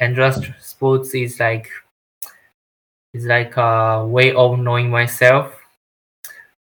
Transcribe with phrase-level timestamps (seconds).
[0.00, 1.68] endurance sports is like
[3.14, 5.54] is like a way of knowing myself.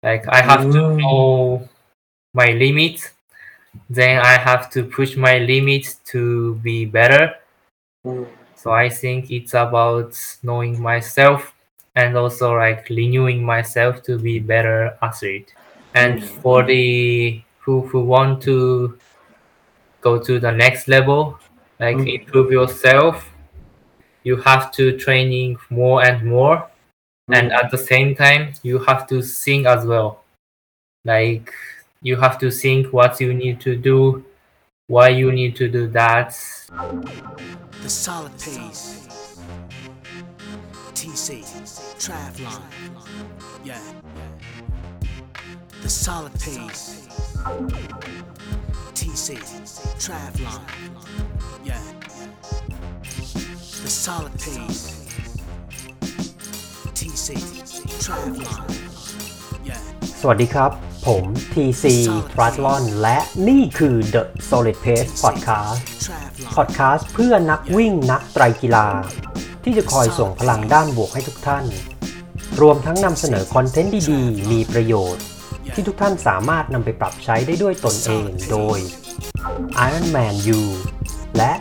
[0.04, 0.98] Like I have to Mm.
[1.02, 1.70] know
[2.34, 3.12] my limits,
[3.90, 7.36] then I have to push my limits to be better.
[8.06, 8.24] อืม
[8.56, 10.12] So I think it's about
[10.44, 11.54] knowing myself
[11.96, 15.54] and also like renewing myself to be better athlete.
[15.94, 16.42] And Mm.
[16.42, 18.98] for the who who want to
[20.02, 21.40] go to the next level,
[21.80, 22.08] like Mm.
[22.22, 23.30] improve yourself,
[24.24, 26.70] you have to training more and more.
[27.30, 30.24] And at the same time, you have to think as well.
[31.06, 31.54] Like
[32.02, 34.24] you have to think what you need to do,
[34.88, 36.30] why you need to do that,
[37.84, 39.38] The solid pace.
[40.94, 41.44] TC.
[42.00, 42.62] Triathlon.
[43.64, 43.80] Yeah.
[45.82, 47.08] The solid pace.
[49.00, 49.30] TC.
[50.04, 50.62] Triathlon.
[51.64, 51.84] Yeah.
[53.84, 54.82] The solid pace.
[56.98, 57.28] TC.
[58.04, 58.66] Triathlon.
[59.70, 59.82] Yeah.
[60.22, 60.72] สวัสดีครับ
[61.08, 61.86] ผม TC
[62.34, 63.18] Triathlon และ
[63.48, 66.50] นี่คือ The Solid Pace Podcast Triathlon.
[66.56, 68.88] Podcast เพื่อนักวิ่งนักไตรกีฬา
[69.64, 71.64] ที่จะคอยส่งพลังด้านบวกให้ทุกท่าน
[72.62, 75.26] รวมทั้งนำเสนอคอนเทนต์ดีๆ มีประโยชน์
[75.74, 78.80] ที่ทุกท่านสามารถนำไปปรับใช้ได้ด้วยตนเองโดย
[79.88, 80.62] Ironman U
[81.38, 81.54] และ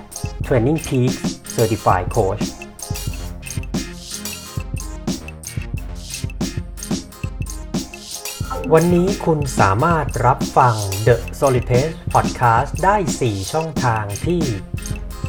[0.46, 1.18] Training Peaks
[1.56, 2.44] Certified Coach
[8.74, 10.74] วันนี้คุณสามารถรับฟัง
[11.06, 14.42] The Solid Pace Podcast ได้ 4 ช่องทางที่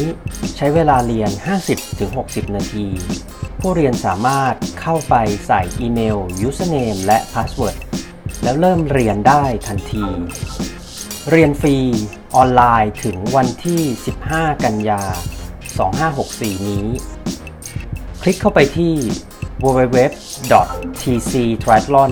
[0.56, 1.32] ใช้เวลาเรียน
[1.94, 2.88] 50-60 นาที
[3.60, 5.16] ผู้เรียนสามารถเข้าไป
[5.48, 6.18] ใส่อีเมล
[6.48, 7.78] username และ password
[8.44, 10.06] แล้วเริ่มเรียนได้ทันที
[11.32, 11.78] เรียนฟรี
[12.36, 13.82] ออนไลน์ถึงวันที่
[14.24, 15.02] 15 กันยา
[15.84, 16.86] 2564 นี้
[18.22, 18.94] คลิกเข้าไปที่
[19.64, 22.12] www.tctriathlon.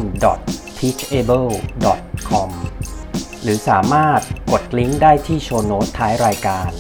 [0.82, 2.50] teachable.com
[3.42, 4.22] หรือสามารถ
[4.52, 6.72] กดลิงก์ได้ที่โชว์โน้ตท้ายรายการ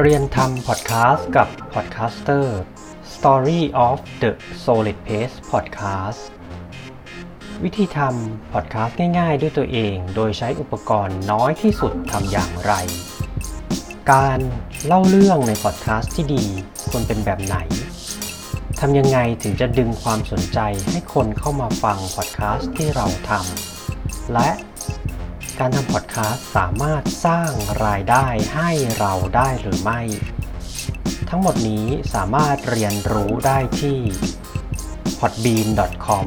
[0.00, 2.58] เรียนทำพอดแคสต์กับ podcaster
[3.14, 4.30] Story of the
[4.64, 6.22] Solid Pace Podcast
[7.64, 12.72] วิธีทำพอดแคสต์ง่ายๆ ด้วยตัวเอง โดยใช้อุปกรณ์น้อยที่สุดทำอย่างไร
[14.12, 14.38] การ
[14.86, 16.44] เล่าเรื่องในพอดแคสต์ที่ดี
[16.90, 17.56] ควรเป็นแบบไหน
[18.80, 20.58] ทำยังไงถึงจะดึงความสนใจ
[20.90, 24.50] ให้คนเข้ามาฟังพอดแคสต์ที่เราทำและ
[25.58, 27.50] การทำพอดแคสต์สามารถสร้าง
[27.84, 30.00] รายได้ให้เราได้หรือไม่
[31.28, 33.98] ทั้งหมดนี้สามารถเรียนรู้ได้ที่
[35.20, 36.24] podbean.com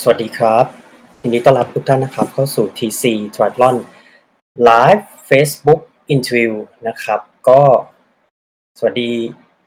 [0.00, 0.66] สวัสดีครับ
[1.22, 3.02] ยินดีต้อนรับทุกท่านนะครับ เข้าสู่ TC
[3.34, 3.76] Triathlon
[4.68, 5.80] Live Facebook
[6.14, 6.52] Interview
[6.86, 7.62] นะครับ ก็
[8.78, 9.12] สวัสดี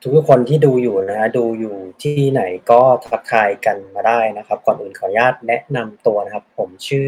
[0.02, 2.42] ทุกๆคนที่ดูอยู่นะฮะดูอยู่ที่ไหน
[2.72, 7.08] ก็ทักทายกันมาได้นะครับ ก่อนอื่นขออนุญาตแนะนำตัวนะครับ ผมชื่อ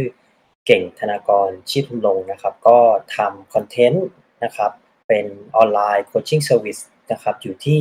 [0.65, 2.77] เก่งธนากรชีพทุมลงนะครับ ก็
[3.15, 4.07] ทำคอนเทนต์
[4.43, 4.71] นะครับ
[5.07, 6.77] เป็น online coaching service
[7.11, 7.79] นะครับ อยู่ที่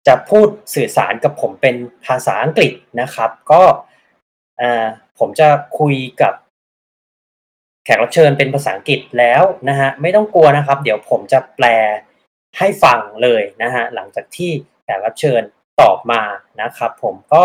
[0.06, 1.76] จะพูดสื่อสารกับผมเป็น
[2.06, 3.62] ภาษาอังกฤษนะครับ ก็
[5.18, 5.48] ผมจะ
[5.78, 6.34] คุยกับ
[7.84, 11.66] แขกรับเชิญเป็นภาษาอังกฤษแล้วนะฮะไม่ต้องกลัวนะครับ เดี๋ยวผมจะแปล
[12.58, 14.50] ให้ฟังเลยนะฮะหลังจากที่
[14.84, 15.42] แขกรับเชิญ
[15.80, 16.22] ตอบมา
[16.62, 17.42] นะครับ ผมก็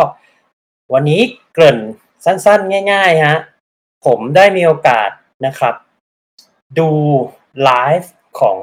[0.93, 1.21] วันนี้
[1.53, 1.79] เกริ่น
[2.25, 3.37] สั้นๆ ง่ายๆฮะ
[4.05, 5.09] ผมได้มีโอกาส
[5.45, 5.75] นะครับ
[6.79, 6.89] ดู
[7.63, 8.57] ไลฟ์ของ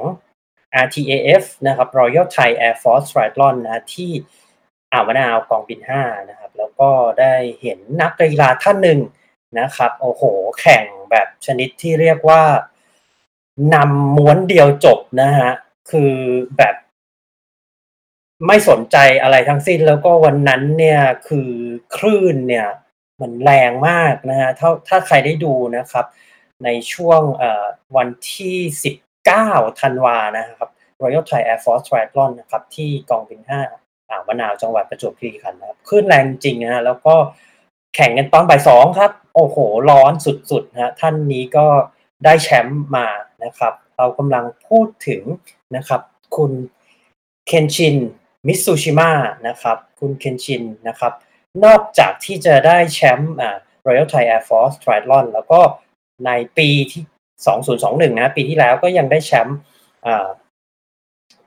[0.85, 4.11] RTAF นะครับ Royal Thai Air Force Triathlon นะที่
[4.91, 8.99] อ่าวมะนาวกองบิน 5 นะครับ แล้วก็ได้เห็นนักกีฬาท่านหนึ่ง
[9.59, 10.23] นะครับ โอ้โห
[10.59, 12.43] แข่งแบบชนิดที่เรียกว่า
[13.73, 15.51] นำม้วนเดียวจบนะฮะ
[15.89, 16.13] คือ
[16.57, 16.75] แบบ
[18.47, 21.49] ไม่สนใจอะไรทั้งสิ้นแล้วก็วันนั้นเนี่ยคือ
[21.95, 22.67] คลื่นเนี่ย
[23.21, 26.05] มันแรงมากนะฮะถ้าถ้าใครได้ดูนะครับ
[26.63, 27.21] ในช่วง
[27.97, 28.57] วันที่
[29.17, 30.69] 19ธันวานะครับ
[31.01, 37.15] Royal Thai Air Force Triathlon นะครับที่กองบิน 5 อ่าวมะนาวจังหวัดประจวบคีรีขันธ์นะครับคลื่นแรงจริงนะฮะแล้วก็
[37.95, 39.57] แข่งกันตอนบ่ายสองครับ โอ้โห
[39.89, 41.67] ร้อนสุดๆนะฮะท่านนี้ก็
[42.25, 43.07] ได้แชมป์มา
[43.43, 45.23] นะครับ เรากำลังพูดถึง
[45.75, 46.01] นะครับ
[46.35, 46.51] คุณ
[47.47, 47.95] เคนชิน
[48.47, 49.11] มิตซูชิมะ
[49.47, 51.13] นะครับคุณเคนชินนะครับ
[51.65, 55.59] นอกจากที่จะได้แชมป์อ่า Royal Thai Air Force Triathlon แล้วก็
[56.25, 57.03] ในปีที่
[57.59, 59.57] 2021 นะปีที่แล้วก็ยังได้แชมป์
[60.05, 60.27] อ่า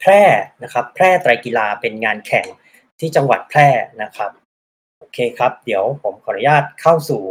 [0.01, 0.23] แพร่
[0.63, 2.47] นะครับแพร่ไตรกีฬาเป็นงานแข่ง
[2.99, 3.69] ที่จังหวัดแพร่
[4.03, 4.31] นะครับ
[4.99, 7.23] โอเคครับ เดี๋ยวผมขออนุญาตเข้าสู่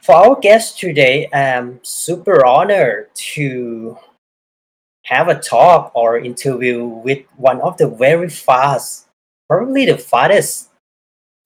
[0.00, 3.98] for our guest today, I'm super honored to
[5.02, 9.06] have a talk or interview with one of the very fast,
[9.50, 10.70] probably the fastest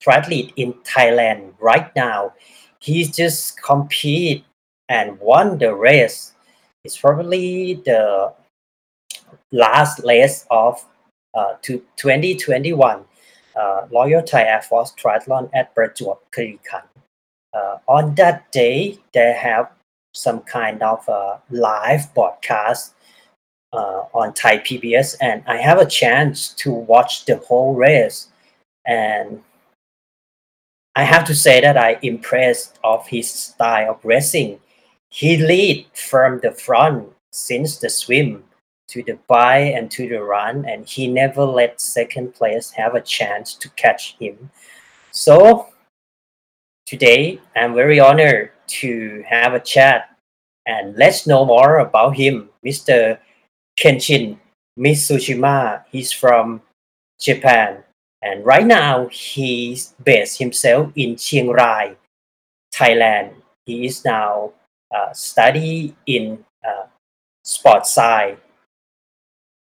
[0.01, 2.31] triathlete in Thailand right now.
[2.79, 4.45] He's just compete
[4.91, 6.33] and won the race.
[6.83, 8.33] It's probably the
[9.53, 10.83] last race of
[11.33, 13.05] uh, to 2021
[13.55, 16.81] uh, Royal Thai Air Force Triathlon at Prachuap Khiri Khan.
[17.53, 19.71] Uh, on that day, they have
[20.13, 22.93] some kind of a live broadcast
[23.71, 28.27] uh, on Thai PBS, and I have a chance to watch the whole race.
[28.85, 29.41] And
[30.95, 34.59] I have to say that I impressed of his style of racing.
[35.11, 38.45] He lead from the front since the swim
[38.87, 43.01] to the bike and to the run, and he never let second place have a
[43.01, 44.49] chance to catch him.
[45.11, 45.67] So
[46.85, 50.15] today, I'm very honored to have a chat
[50.65, 53.19] and let's know more about him, Mr.
[53.77, 54.37] Kenshin
[54.79, 55.83] Mitsushima.
[55.91, 56.61] He's from
[57.19, 57.83] Japan,
[58.21, 61.97] and right now he's based himself in Chiang Rai,
[62.73, 63.33] Thailand.
[63.65, 64.53] He is now
[64.91, 66.83] uh, study in uh,
[67.41, 68.39] sports science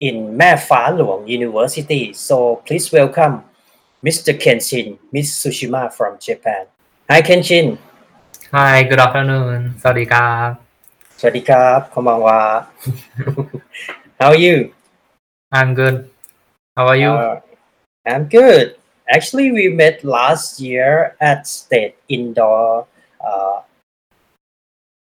[0.00, 2.12] in Mae Fa Luang University.
[2.12, 3.40] So please welcome
[4.04, 4.36] Mr.
[4.36, 5.32] Kenshin, Ms.
[5.32, 6.66] Tsushima from Japan.
[7.08, 7.78] Hi, Kenshin.
[8.52, 9.80] Hi, good afternoon.
[9.80, 10.58] Sawadika.
[11.16, 11.88] Sawadika.
[14.20, 14.74] How are you?
[15.50, 16.10] I'm good.
[16.76, 17.08] How are you?
[17.08, 17.40] Uh,
[18.04, 18.76] I'm good.
[19.08, 22.86] Actually, we met last year at State Indoor
[23.24, 23.62] uh,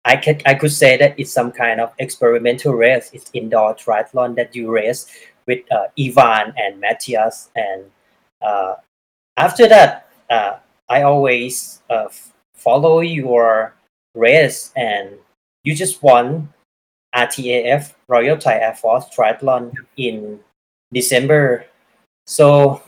[0.04, 3.10] I can I could say that it's some kind of experimental race.
[3.12, 5.06] It's indoor triathlon that you race
[5.46, 7.50] with uh, Ivan and Matthias.
[7.54, 7.84] And
[8.40, 8.76] uh,
[9.36, 13.74] after that, uh, I always uh, f- follow your
[14.14, 15.10] race, and
[15.64, 16.52] you just won
[17.14, 20.40] RTAF Royal Thai Air Force Triathlon in
[20.92, 21.66] December
[22.26, 22.82] so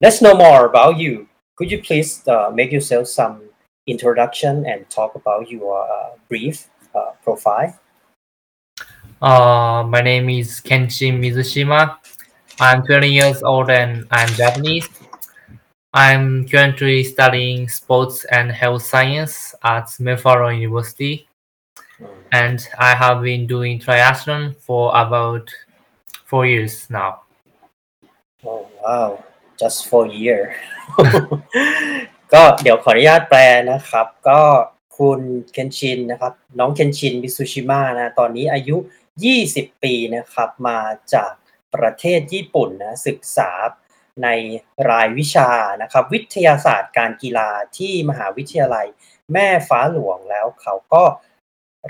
[0.00, 1.28] let's know more about you.
[1.56, 3.42] Could you please uh, make yourself some
[3.86, 7.78] introduction and talk about your uh, brief uh, profile?
[9.20, 11.96] Uh, my name is Kenshin Mizushima.
[12.60, 14.88] I'm 20 years old and I'm Japanese.
[15.92, 21.28] I'm currently studying sports and health science at Mayflower University,
[22.32, 25.48] and I have been doing triathlon for about
[26.24, 27.22] four years now.
[28.44, 29.24] Oh wow,
[29.58, 30.56] just for a year
[32.34, 33.40] ก็เดี๋ยวขออนุญาตแปล
[33.72, 34.42] นะครับ ก็
[34.98, 35.20] คุณ
[35.52, 38.76] เคนชินนะครับ น้องเคนชินมิซูชิมะนะตอนนี้อายุ
[39.30, 40.80] 20 ปีนะครับ มา
[41.14, 41.32] จาก
[41.74, 43.50] ประเทศญี่ปุ่นนะศึกษา
[44.22, 44.28] ใน
[44.90, 45.50] รายวิชา
[45.82, 48.86] นะครับ วิทยาศาสตร์การกีฬาที่มหาวิทยาลัย
[49.32, 51.04] แม่ฟ้าหลวงแล้วเขาก็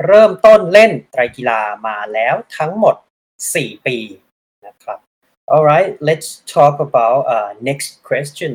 [0.05, 2.97] เริ่มต้นเล่นไตรกีฬามาแล้วทั้งหมด
[3.41, 3.99] 4 ปี
[4.67, 4.99] นะครับ
[5.53, 8.53] All right, let's talk about uh, next question.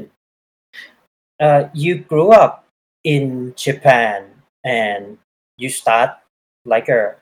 [1.39, 2.65] Uh, you grew up
[3.03, 4.25] in Japan
[4.63, 5.17] and
[5.57, 6.11] you start
[6.65, 7.15] like a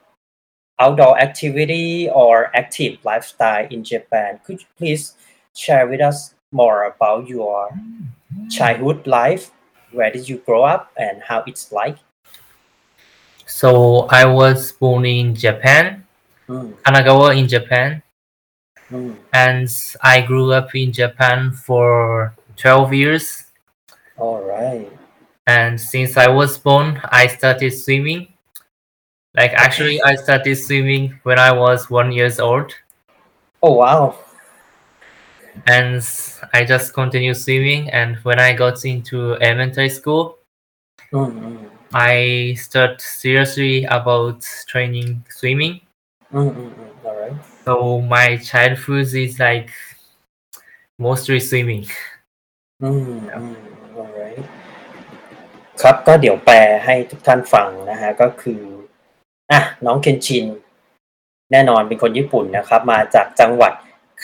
[0.80, 4.40] outdoor activity or active lifestyle in Japan.
[4.46, 5.16] Could you please
[5.56, 7.72] share with us more about your
[8.50, 9.52] childhood life?
[9.92, 11.98] Where did you grow up and how it's like?
[13.46, 16.04] So I was born in Japan,
[16.48, 18.02] Mm, Kanagawa in Japan,
[18.92, 19.68] mm, and
[20.02, 23.47] I grew up in Japan for 12 years.
[24.18, 24.92] All right.
[25.46, 28.28] And since I was born, I started swimming.
[29.36, 32.74] Like actually, I started swimming when I was one years old.
[33.62, 34.18] Oh wow!
[35.68, 36.02] And
[36.54, 37.90] I just continued swimming.
[37.92, 40.40] And when I got into elementary school,
[41.14, 41.68] mm-hmm.
[41.94, 45.82] I started seriously about training swimming.
[46.34, 47.08] Mm-hmm.
[47.08, 47.34] All right.
[47.64, 49.70] So my childhood is like
[50.98, 51.86] mostly swimming.
[52.82, 53.26] Mm-hmm.
[53.28, 53.77] Yeah.
[55.82, 58.62] ครับก็เดี๋ยวแปลให้ทุกท่านฟังนะฮะก็คือ
[59.52, 60.46] อะน้องเคนชิน
[61.52, 63.74] แน่นอนเป็นคนญี่ปุ่นนะครับ มาจากจังหวัด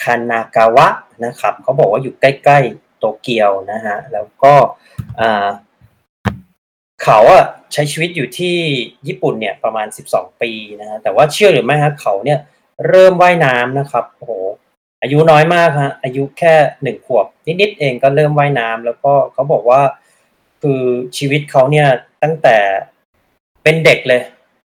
[0.02, 0.86] คานากาวะ
[1.24, 4.54] นะครับเขาบอกว่าอยู่ใกล้ๆโตเกียวนะฮะแล้วก็
[5.20, 5.46] อ่า
[7.02, 8.56] เขาอะใช้ชีวิตอยู่ที่
[9.06, 12.38] ญี่ปุ่นเนี่ยประมาณ 12 ปีนะฮะแต่ว่าเชื่อหรือไม่ฮะเขาเนี่ย
[12.88, 14.32] เริ่มว่ายน้ำนะครับโอ้โห
[15.02, 17.26] อายุน้อยมากฮะอายุแค่หนึ่งขวบ
[17.60, 19.80] นิดๆเองก็เริ่มว่ายน้ำแล้วก็เขาบอกว่า
[20.66, 20.84] คือ
[21.18, 21.88] ชีวิตเขาเนี่ย
[22.22, 22.56] ตั้งแต่
[23.62, 24.22] เป็นเด็กเลย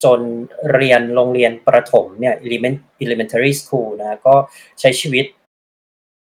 [0.04, 0.20] จน
[0.74, 4.36] เรียนโรงเรียนประถมเนี่ย element elementary school นะก็
[4.80, 5.26] ใช้ชีวิต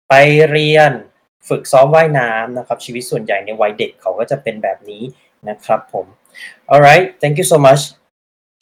[0.08, 0.14] ไป
[0.50, 0.92] เรียน
[1.48, 5.02] ฝึกซ้อมว่ายน้ำนะครับ ชีวิตส่วนใหญ่ในวัยเด็กเขาก็จะเป็นแบบนี้
[5.48, 6.06] นะครับผม
[6.72, 7.82] alright thank you so much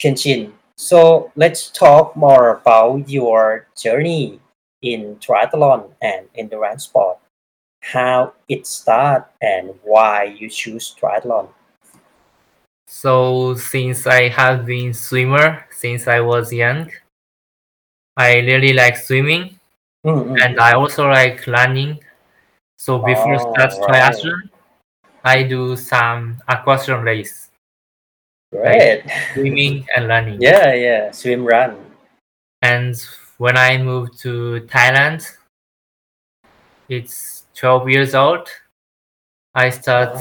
[0.01, 0.41] Kenshin
[0.89, 0.99] so
[1.41, 3.41] let's talk more about your
[3.81, 4.23] journey
[4.91, 5.81] in triathlon
[6.11, 7.17] and endurance sport
[7.83, 11.49] how it started and why you choose triathlon?
[12.87, 16.89] So since I have been swimmer since I was young,
[18.15, 19.59] I really like swimming,
[20.05, 20.37] mm-hmm.
[20.39, 21.99] and I also like running.
[22.77, 23.89] So before oh, start right.
[23.89, 24.49] triathlon,
[25.23, 27.49] I do some aquathlon race.
[28.51, 29.03] Right.
[29.03, 30.41] Like swimming and running.
[30.41, 31.75] Yeah, yeah, swim, run.
[32.61, 32.95] And
[33.37, 35.27] when I moved to Thailand,
[36.87, 38.49] it's 12 years old,
[39.55, 40.17] I start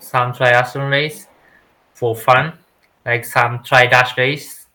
[0.00, 1.26] some triathlon race
[1.94, 2.52] for fun,
[3.06, 4.66] like some tri dash race.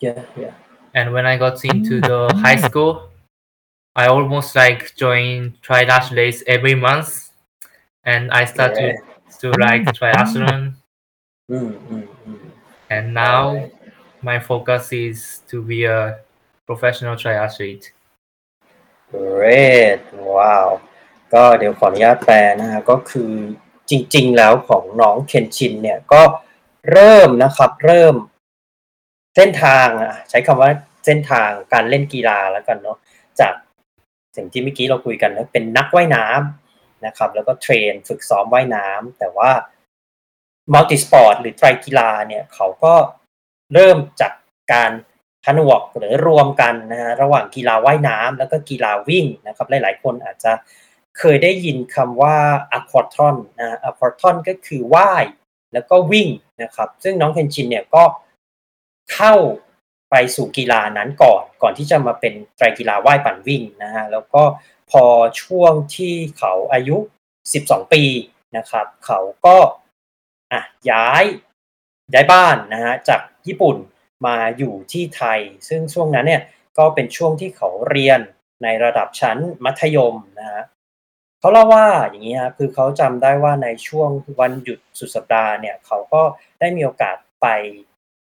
[0.00, 0.52] Yeah, yeah.
[0.94, 2.06] And when I got into mm.
[2.06, 2.68] the high mm.
[2.68, 3.08] school,
[3.94, 7.30] I almost like join tri dash race every month,
[8.04, 9.38] and I started yeah.
[9.38, 9.92] to, to like mm.
[9.96, 10.74] triathlon.
[11.50, 12.48] mm-hmm.
[12.90, 13.72] And now right.
[14.22, 16.20] my focus is to be a
[16.66, 17.90] professional triathlete.
[19.10, 20.02] Great!
[20.12, 20.80] Wow.
[21.34, 23.32] ก็เดี๋ยวขออนุญาตแปลนะฮะก็คือ
[23.90, 26.22] จริง ๆ แล้วของน้องเคนชินเนี่ยก็
[26.92, 28.14] เริ่มนะครับ เริ่ม
[29.36, 30.70] เส้นทางอะใช้คำว่า
[31.04, 32.98] เส้นทางการเล่นกีฬาแล้วกันเนาะ
[33.40, 33.54] จาก
[34.36, 39.50] สิ่งที่เมื่อกี้เราคุยกันนะเป็นนักว่ายน้ำนะครับ แล้วก็ train ฝึกซ้อมว่ายน้ำแต่ว่า
[40.72, 42.94] multisport หรือไตรกีฬาเนี่ยเขาก็
[43.74, 44.32] เริ่มจาก
[44.72, 44.92] การ
[45.44, 50.52] ผนวกหรือรวมกันนะฮะระหว่างกีฬาว่ายน้ำแล้วก็กีฬาวิ่งนะครับ หลาย ๆ คนอาจจะ
[51.18, 52.36] เคยได้ยินคำว่า
[52.72, 55.24] aquathlon นะ aquathlon ก็คือว่าย
[55.72, 56.28] แล้วก็วิ่ง
[56.62, 58.04] นะครับ ซึ่งน้องเคนชินเนี่ยก็
[59.12, 59.34] เข้า
[60.10, 64.42] ไปสู่กีฬานั้นก่อน ก่อนที่จะมาเป็นไตรกีฬาว่ายปั่นวิ่งนะฮะแล้วก็
[64.90, 65.04] พอ
[65.42, 66.96] ช่วงที่เขาอายุ
[67.44, 68.04] 12 ปี
[68.56, 69.56] นะครับ เขาก็
[70.52, 71.24] อะย้าย
[72.12, 73.76] ย้ายบ้านนะฮะจากญี่ปุ่น
[74.26, 76.42] มาอยู่ที่ไทย ซึ่งช่วงนั้นเนี่ย
[76.78, 78.20] ก็เป็นช่วงที่เขาเรียน
[78.62, 80.62] ในระดับชั้นมัธยมนะฮะ
[81.46, 84.10] เขาเล่าว่าอย่างนี้ครับคือเขาจำได้ว่าในช่วง
[84.40, 86.22] วันหยุดสุดสัปดาห์เนี่ยเขาก็
[86.60, 87.46] ได้มีโอกาสไป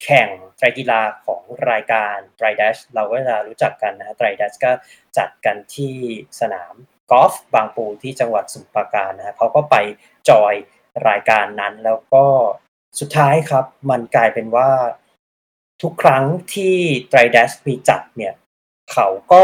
[0.04, 4.72] แข่งไตรกีฬาของรายการไตรดัชเราก็จะรู้จักกันนะฮะไตรดัชก็
[5.18, 5.94] จัดกันที่
[6.40, 6.74] สนาม
[7.10, 9.76] กอล์ฟบางปูที่จังหวัดสมุพรปราการนะฮะเขาก็ไป
[10.28, 10.54] จอย
[11.08, 12.24] รายการนั้น แล้วก็
[13.00, 14.70] สุดท้ายครับ มันกลายเป็นว่า
[15.82, 16.24] ทุกครั้ง
[16.54, 16.76] ที่
[17.08, 18.34] ไตรดัชมีจัดเนี่ย
[18.92, 19.42] เขาก็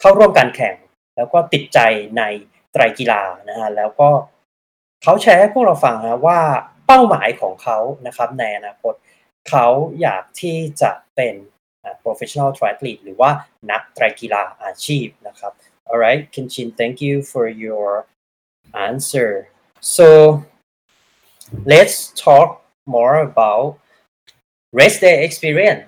[0.00, 0.76] เข้าร่วมการแข่ง
[1.16, 1.78] แล้วก็ติดใจ
[2.18, 2.22] ใน
[2.72, 4.10] ไตรกีฬานะฮะแล้วก็
[5.02, 6.40] เขาแชร์ให้พวกเราฟังนะว่า
[6.86, 8.94] เป้าหมายของเขานะครับในอนาคต
[9.50, 9.66] เขา
[10.00, 11.34] อยากที่จะเป็น
[12.04, 13.30] professional triathlete หรือว่า
[13.70, 15.52] นักไตรกีฬาอาชีพนะครับ
[15.90, 17.88] alright Kenshin thank you for your
[18.88, 19.30] answer
[19.96, 20.06] so
[21.72, 21.96] let's
[22.26, 22.48] talk
[22.96, 23.66] more about
[24.78, 25.84] race day experience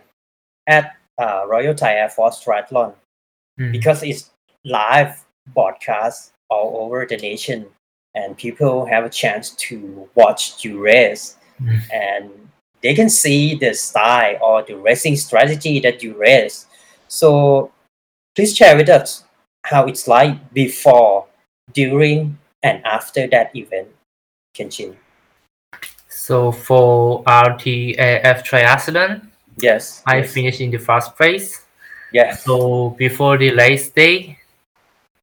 [0.76, 0.84] at
[1.24, 2.92] uh, Royal Thai Air Force Triathlon
[3.60, 3.70] Mm.
[3.70, 4.30] because it's
[4.64, 5.12] live
[5.54, 7.66] broadcast all over the nation
[8.14, 11.78] and people have a chance to watch you race Mm.
[11.92, 12.24] and
[12.82, 16.66] they can see the style or the racing strategy that you race
[17.08, 17.70] so
[18.34, 19.24] please share with us
[19.70, 21.26] how it's like before
[21.72, 23.88] during and after that event
[24.56, 24.96] kenshin
[26.08, 29.10] So for RTAF triathlon,
[29.58, 30.32] yes I yes.
[30.32, 31.62] finished in the first place.
[32.12, 34.38] yeah So before the race day,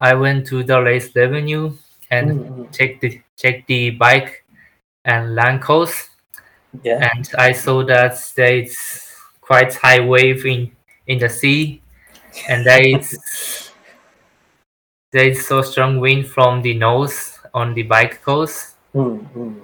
[0.01, 1.77] I went to the race venue
[2.11, 2.77] and Mm, mm.
[2.77, 4.43] checked the checked the bike
[5.05, 6.09] and land course,
[6.83, 8.77] yeah and I saw that there is
[9.41, 10.71] quite high wave in
[11.07, 11.81] in the sea,
[12.49, 13.71] and there is
[15.11, 18.73] there is so strong wind from the nose on the bike course.
[18.95, 19.55] Mm, mm.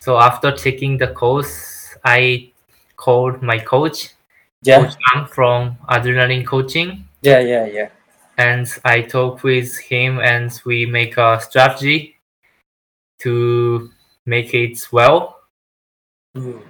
[0.00, 2.50] So after checking the course, I
[2.96, 4.14] called my coach,
[4.62, 7.88] yeah Coach Ang from Adrenaline Coaching, yeah yeah yeah
[8.38, 12.16] and I talk with him, and we make a strategy
[13.20, 13.90] to
[14.26, 15.40] make it well.
[16.36, 16.62] Mm,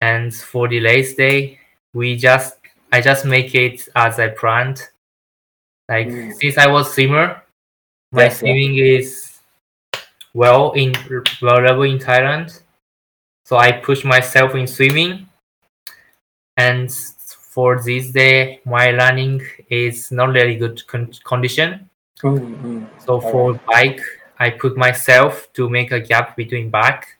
[0.00, 1.58] And for the last day,
[1.92, 2.56] we just
[2.92, 4.80] I just make it as I planned.
[5.88, 6.34] Like Mm.
[6.34, 7.42] since I was swimmer,
[8.12, 8.34] my Yeah, yeah.
[8.34, 9.40] swimming is
[10.34, 10.94] well in
[11.42, 12.62] well level in Thailand.
[13.44, 15.26] So I push myself in swimming.
[16.56, 21.88] And for this day, my running is not really good con- condition.
[22.22, 22.86] mm, mm.
[23.04, 24.00] So for bike,
[24.38, 27.18] I put myself to make a gap between back,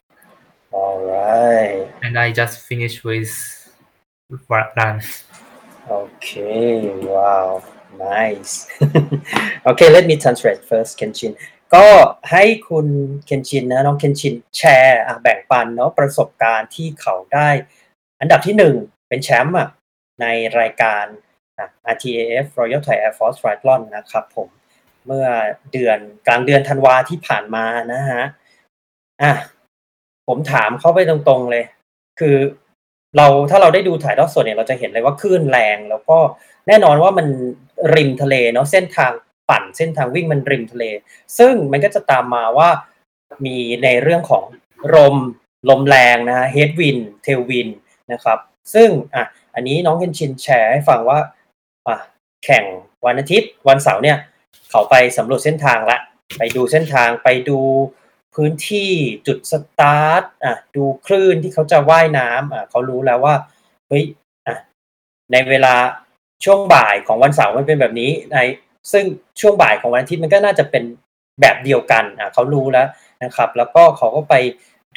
[0.72, 3.30] all right and I just finish with
[4.30, 5.02] ru- run.
[5.88, 7.62] Okay, wow,
[7.96, 8.68] nice.
[9.66, 11.34] okay, let me translate first, Kenshin.
[11.76, 11.88] ก็
[12.32, 12.87] ให้คุณ
[13.26, 17.50] เคนชินนะน้องเคนชินแชร์อะแบ่งปันเนาะประสบการณ์ที่เขาได้
[18.20, 18.74] อันดับที่หนึ่ง
[19.08, 19.68] เป็นแชมป์อะ
[20.20, 20.26] ใน
[20.61, 21.27] รายการอะ
[21.94, 24.49] RTAF Royal Thai Air Force Triathlon นะครับผม
[25.07, 25.27] เมื่อ
[25.73, 28.23] เดือนกลางเดือนธันวาที่ผ่านมานะฮะ
[29.23, 29.33] อะ
[30.29, 31.64] ผมถามเขาไปตรงๆเลย
[32.21, 32.37] คือ
[33.16, 36.18] เราถ้าเราได้ดูถ่ายทอดสดเนี่ยเราจะเห็นเลยว่าคลื่นแรงแล้วก็
[36.68, 37.27] แน่นอนว่ามัน
[37.94, 39.12] ริมทะเลเนาะเส้นทาง
[39.51, 40.85] ปั่นเส้นทางวิ่งมันริมทะเล
[41.38, 42.68] ซึ่งมันก็จะตามมาว่า
[43.44, 44.44] มีในเรื่องของ
[44.94, 45.16] ลม
[45.68, 47.68] ลมแรงนะฮะเฮดวินเทลวิน
[48.12, 48.38] นะครับ
[48.75, 51.18] ซึ่งอะอันนี้น้องเคนชินแชร์ให้ฟังว่า
[51.88, 51.98] อะ
[52.44, 52.64] แข่ง
[53.07, 54.18] วันอาทิตย์วันเสาร์เนี่ย
[54.70, 55.98] เขาไปสำรวจเส้นทางละ
[56.38, 57.61] ไปดูเส้นทางไปดู
[58.35, 58.90] พื้นที่
[59.27, 63.35] จุดสตาร์ทอะดูคลื่นที่เขาจะว่ายน้ำอะเขารู้แล้วว่า
[63.88, 64.05] เฮ้ย
[64.46, 64.57] อะ
[65.33, 65.74] ในเวลา
[66.44, 68.37] ช่วงบ่ายของวันเสาร์มันเป็นแบบนี้ใน
[68.92, 69.05] ซึ่ง
[69.40, 70.85] ช่วงบ่ายของวันอาทิตย์มันก็น่าจะเป็น
[71.40, 72.88] แบบเดียวกันอะเขารู้แล้ว
[73.22, 74.35] นะครับ แล้วก็เขาก็ไป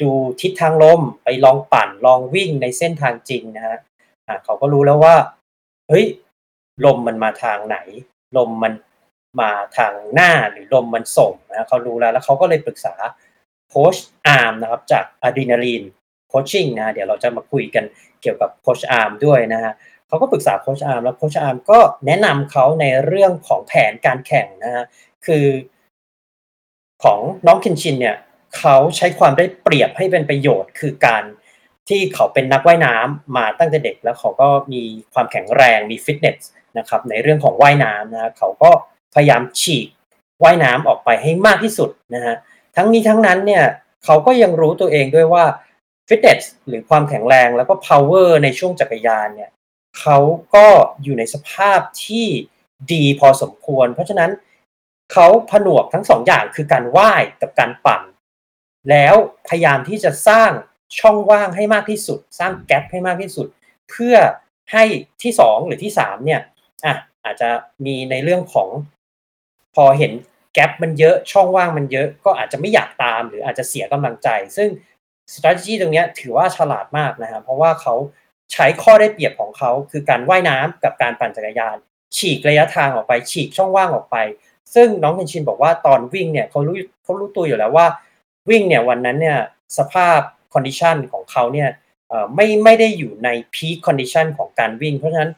[0.02, 3.78] ดูทิศทางลมไปลองปั่นลองวิ่งในเส้นทางจริงนะฮะ
[4.28, 5.14] อะเขาก็รู้แล้วว่า
[5.88, 6.04] เฮ้ย
[6.84, 7.76] ลมมันมาทางไหน
[8.36, 8.72] ลมมัน
[9.40, 12.94] มาทางหน้าหรือลมมันส่งนะเขารู้แล้วแล้วเขาก็เลยปรึกษา
[13.68, 15.82] โค้ชอาร์มนะครับจาก Adrenaline
[16.28, 17.84] Coaching นะเดี๋ยวเราจะมาคุยกัน
[18.22, 19.72] เกี่ยวกับโค้ชอาร์มด้วยนะฮะ
[20.08, 24.84] เขาก็ปรึกษาโค้ชอาร์มแล้วโค้ชอาร์มก็แนะนำเขาในเรื่องของแผนการแข่งนะฮะ
[25.26, 25.46] คือ
[27.04, 28.16] ของน้องเคนชินเนี่ย
[28.58, 31.24] เขาใช้ความได้เปรียบให้เป็นประโยชน์ คือการ
[31.88, 34.82] ที่เขาเป็นนักว่ายน้ำมาตั้งแต่เด็ก แล้วเขาก็มี
[35.12, 36.38] ความแข็งแรงมีฟิตเนส
[36.78, 38.70] นะครับในเรื่องของว่ายน้ำนะเขาก็
[39.14, 39.88] พยายามฉีก
[40.44, 42.34] ว่ายน้ำออกไปให้มากที่สุดนะฮะ
[42.76, 43.64] ทั้งนี้ทั้งนั้นเนี่ย
[44.04, 45.44] เขาก็ยังรู้ตัวเองด้วยว่า
[46.08, 49.50] ฟิตเนสหรือความแข็งแรงแล้วก็ power ในช่วงจักรยานเนี่ย
[50.00, 50.18] เขา
[50.54, 50.66] ก็
[51.02, 52.26] อยู่ในสภาพที่
[52.92, 54.30] ดีพอสมควร เพราะฉะนั้น
[55.12, 58.02] เขาผนวกทั้งสองอย่างคือการว่ายกับการปั่น
[58.90, 59.14] แล้ว
[59.48, 60.50] พยายามที่จะสร้าง
[60.98, 63.46] ช่องว่างให้มากที่สุด สร้างแกลบให้มากที่สุด
[63.90, 64.16] เพื่อ
[64.72, 64.84] ให้
[65.22, 66.40] ที่สองหรือที่สามเนี่ย
[66.84, 67.48] อะอาจจะ
[67.86, 68.68] มีในเรื่องของ
[69.74, 70.12] พอเห็น
[70.54, 74.68] แกลบมันเยอะช่องว่างมันเยอะ ก็อาจจะไม่อยากตาม หรืออาจจะเสียกำลังใจ ซึ่ง
[75.34, 77.94] strategy ตรงนี้ถือว่าฉลาดมากนะครับเพราะว่าเขา
[78.52, 81.76] ใช้ข้อได้เปรียบของเขาคือการว่ายน้ำกับการปั่นจักรยาน
[82.16, 84.16] ฉีกระยะทางออกไปฉีกช่องว่างออกไป
[84.74, 87.86] ซึ่งน้องเคนชินบอกว่าตอนวิ่งเนี่ยเขารู้เขารู้ตัวอยู่แล้วว่า
[88.50, 89.38] วิ่งเนี่ยวันนั้นเนี่ย
[89.78, 90.20] สภาพ
[90.54, 91.68] condition ของเขาเนี่ย
[92.34, 95.32] ไม่ไม่ได้อยู่ใน peak condition ของการวิ่ง เพราะฉะนั้น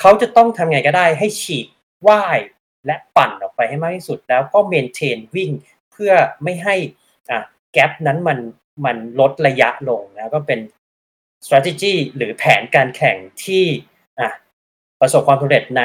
[0.00, 1.66] เขาจะต้องทำไงก็ได้ให้ฉีก
[2.08, 2.38] ว่าย
[2.86, 5.50] และปั่นออกไปให้มากที่สุด แล้วก็ maintain วิ่ง
[5.92, 6.76] เพื่อไม่ให้
[7.30, 7.38] อะ
[7.72, 8.38] gap นั้นมัน
[8.84, 10.60] มันลดระยะลงนะก็เป็น
[11.44, 13.64] strategy หรือแผนการแข่งที่
[14.20, 14.30] อะ
[15.00, 15.82] ประสบความสำเร็จใน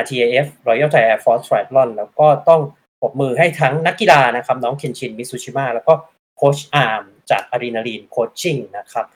[0.00, 2.60] RTAF Royal Thai Air Force Triathlon แล้วก็ต้อง
[3.00, 5.94] ปรบมือให้ทั้งนักกีฬานะครับ น้องเคนชิน มิซูชิมะแล้วก็
[6.36, 9.06] โคชอาร์มจาก Adrenaline Coaching นะครับ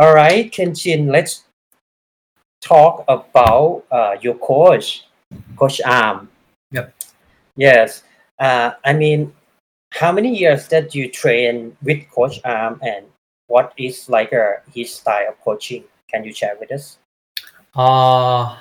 [0.00, 1.32] alright Kenshin let's
[2.60, 5.06] talk about uh, your coach
[5.56, 6.28] coach arm
[6.72, 6.94] Yep.
[7.56, 8.02] yes
[8.38, 9.32] uh, I mean
[9.92, 13.06] how many years that you train with coach arm and
[13.46, 16.98] what is like uh, his style of coaching can you share with us
[17.74, 18.56] Uh,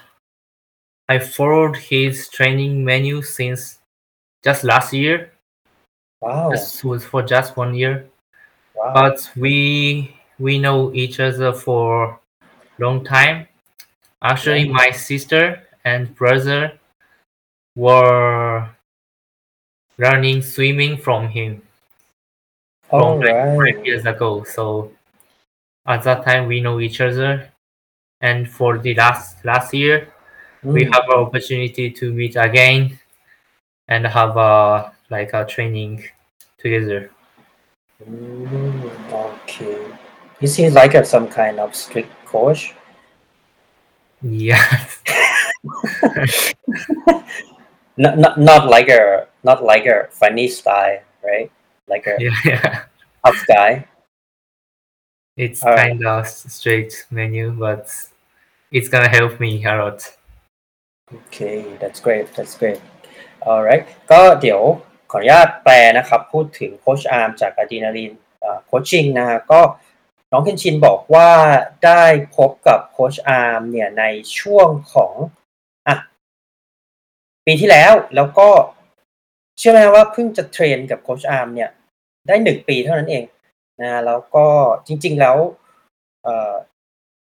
[1.09, 3.79] I followed his training menu since
[4.43, 5.31] just last year.
[6.21, 8.05] wow This was for just one year,
[8.75, 12.19] wow but we we know each other for
[12.79, 13.47] long time.
[14.21, 16.73] Actually, my sister and brother
[17.75, 18.67] were
[19.97, 21.61] learning swimming from him
[22.89, 24.43] all from like right five years ago.
[24.43, 24.91] So
[25.85, 27.49] at that time, we know each other,
[28.21, 30.11] and for the last last year,
[30.63, 30.93] we Mm.
[30.93, 32.99] have an opportunity to meet again
[33.87, 36.03] and have a like a training
[36.57, 37.11] together.
[38.03, 39.77] Mm, okay.
[40.41, 42.75] Is he like a, some kind of strict coach?
[44.21, 44.63] Yeah,
[47.97, 51.51] Not, not not like a not like a funny style, right?
[51.87, 52.83] Like a yeah, yeah.
[53.25, 53.87] tough guy.
[55.35, 55.79] It's Alright.
[55.79, 57.89] kind of strict menu, but
[58.71, 59.99] it's gonna help me a lot.
[61.13, 62.33] Okay, that's great.
[62.35, 62.81] That's great.
[63.47, 64.61] Alright ก็เดี๋ยว
[65.11, 68.11] ขออนุญาตแปลนะครับ พูดถึงโค้ชอาร์มจาก Adrenaline
[68.65, 69.61] Coaching นะฮะก็
[70.31, 71.29] น้องเคนชินบอกว่า
[71.85, 72.03] ได้
[72.35, 74.03] พบกับโค้ชอาร์มเนี่ยใน
[74.39, 75.13] ช่วงของ
[75.87, 75.95] อะ
[77.45, 78.49] ปีที่แล้วแล้วก็
[79.57, 81.69] เชื่อไหมว่าเพิ่งจะ train กับโค้ชอาร์มเนี่ย
[82.27, 83.23] ได้หนึ่งปีเท่านั้นเอง
[83.81, 84.45] นะแล้วก็
[84.87, 85.37] จริง ๆ แล้ว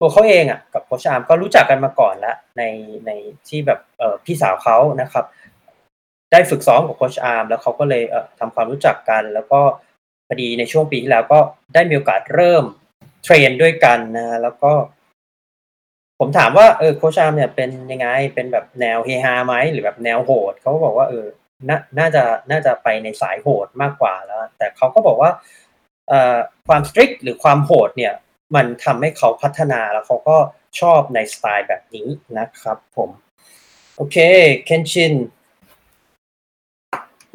[0.00, 2.62] ตัวเขาเองอะกับโค้ชอาร์มก็รู้จักกันมาก่อนแล้วใน
[3.06, 3.10] ใน
[3.48, 3.80] ที่แบบ
[4.24, 5.24] พี่สาวเขานะครับ
[6.32, 9.60] ได้ฝึกซ้อมกับโค้ชอาร์มแล้วเขาก็เลยเทำความรู้จักกัน แล้วก็
[10.28, 11.38] พอดีในช่วงปีที่แล้วก็
[11.74, 12.64] ได้มีโอกาสเริ่ม
[13.26, 14.72] train ด้วยกันนะแล้วก็
[16.18, 21.26] ผมถามว่าเออโคชามเนี่ยเป็นยังไงเป็นแบบแนวเฮฮาไหมหรือแบบแนวโหดเขาก็บอกว่าเออ
[21.68, 25.30] น่าน่าจะน่าจะไปในสายโหดมากกว่าแล้ว แต่เขาก็บอกว่า
[26.08, 26.36] เอ่อ
[26.68, 28.14] ความสตริกหรือความโหดเนี่ย
[28.54, 30.36] มันทำให้เขาพัฒนาแล้วเขาก็
[30.80, 32.08] ชอบในสไตล์แบบนี้
[32.38, 33.10] นะครับผม
[33.96, 34.16] โอเค
[34.68, 35.14] Kenshin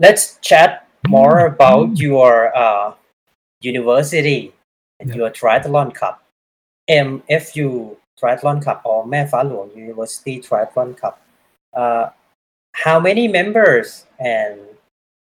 [0.03, 0.71] let's chat
[1.15, 2.31] more about your
[2.63, 2.85] uh,
[3.71, 4.39] university
[5.01, 5.15] and yeah.
[5.15, 6.23] your triathlon cup,
[6.89, 11.21] MFU triathlon cup or Mae Fa Luang University triathlon cup.
[11.73, 12.09] Uh,
[12.73, 14.59] how many members and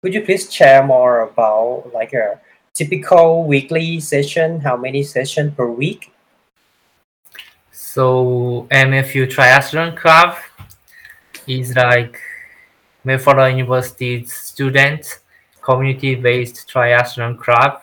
[0.03, 2.41] could you please share more about like a
[2.75, 4.61] typical weekly session?
[4.61, 6.13] How many session per week?
[7.73, 10.37] So MFU triathlon club
[11.47, 12.21] is like
[13.05, 15.21] Mayflower University student
[15.63, 17.81] community-based triathlon club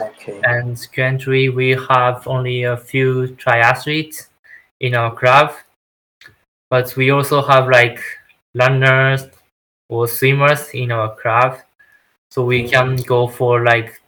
[0.00, 4.28] okay and currently we have only a few triathletes
[4.80, 5.52] in our club,
[6.70, 8.00] but we also have like
[8.54, 9.26] runners
[9.88, 11.58] or swimmers in our club,
[12.30, 12.70] so we mm.
[12.70, 14.00] can go for like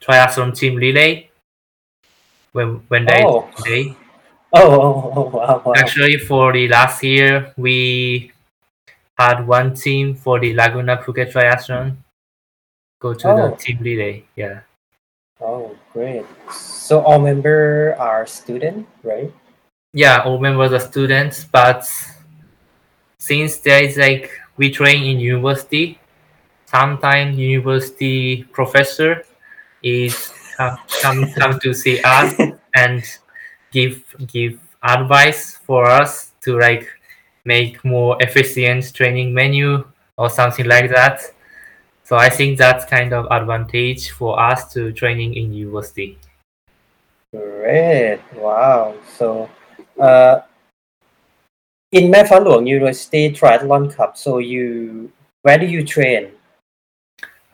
[0.00, 1.28] triathlon team relay
[2.52, 3.50] when when is Oh.
[3.64, 3.94] day.
[4.50, 5.72] Oh, oh, oh, oh, wow, wow.
[5.76, 8.32] Actually, for the last year, we
[9.18, 11.96] had one team for the Laguna Phuket Triathlon
[12.98, 13.56] go to the Oh.
[13.56, 14.24] team relay.
[14.34, 14.60] Yeah.
[15.40, 16.24] Oh, great.
[16.50, 19.32] So all member are student, right?
[19.92, 21.88] Yeah, all members are students, but
[23.18, 26.00] since there is like we train in university,
[26.66, 29.22] sometimes university professor
[29.82, 32.34] is come come, come to see us
[32.74, 33.02] and
[33.70, 36.86] give give advice for us to like
[37.44, 39.84] make more efficient training menu
[40.16, 41.22] or something like that.
[42.08, 46.16] So I think that's kind of advantage for us to training in university.
[47.36, 48.20] Great.
[48.34, 48.94] Wow.
[49.04, 49.50] So,
[50.00, 50.40] uh,
[51.92, 56.32] in Luang University Triathlon Cup, so you, where do you train?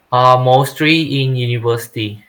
[0.09, 2.23] Uh, mostly in university.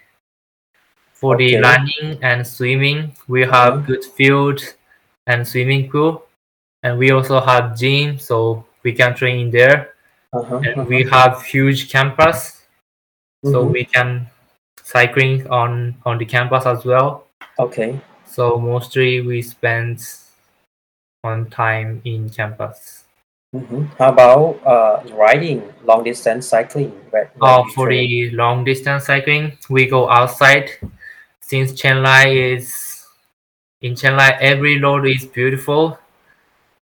[1.13, 3.87] For the running and swimming, we have Mhm.
[3.87, 4.75] good field
[5.29, 6.27] and swimming pool,
[6.83, 9.95] and we also have gym, so we can train in there.
[10.33, 10.61] Uh-huh.
[10.65, 12.67] And we have huge campus,
[13.45, 13.73] so Mhm.
[13.73, 14.27] we can
[14.83, 17.27] cycling on on the campus as well.
[17.59, 18.01] Okay.
[18.27, 20.03] So mostly we spend
[21.25, 23.05] on time in campus.
[23.55, 23.89] Mhm.
[23.99, 26.91] How about uh, riding, long distance cycling?
[27.11, 30.71] Where Uh, for the long distance cycling, we go outside.
[31.41, 33.07] Since Chiang is
[33.81, 35.99] in Chiang every road is beautiful.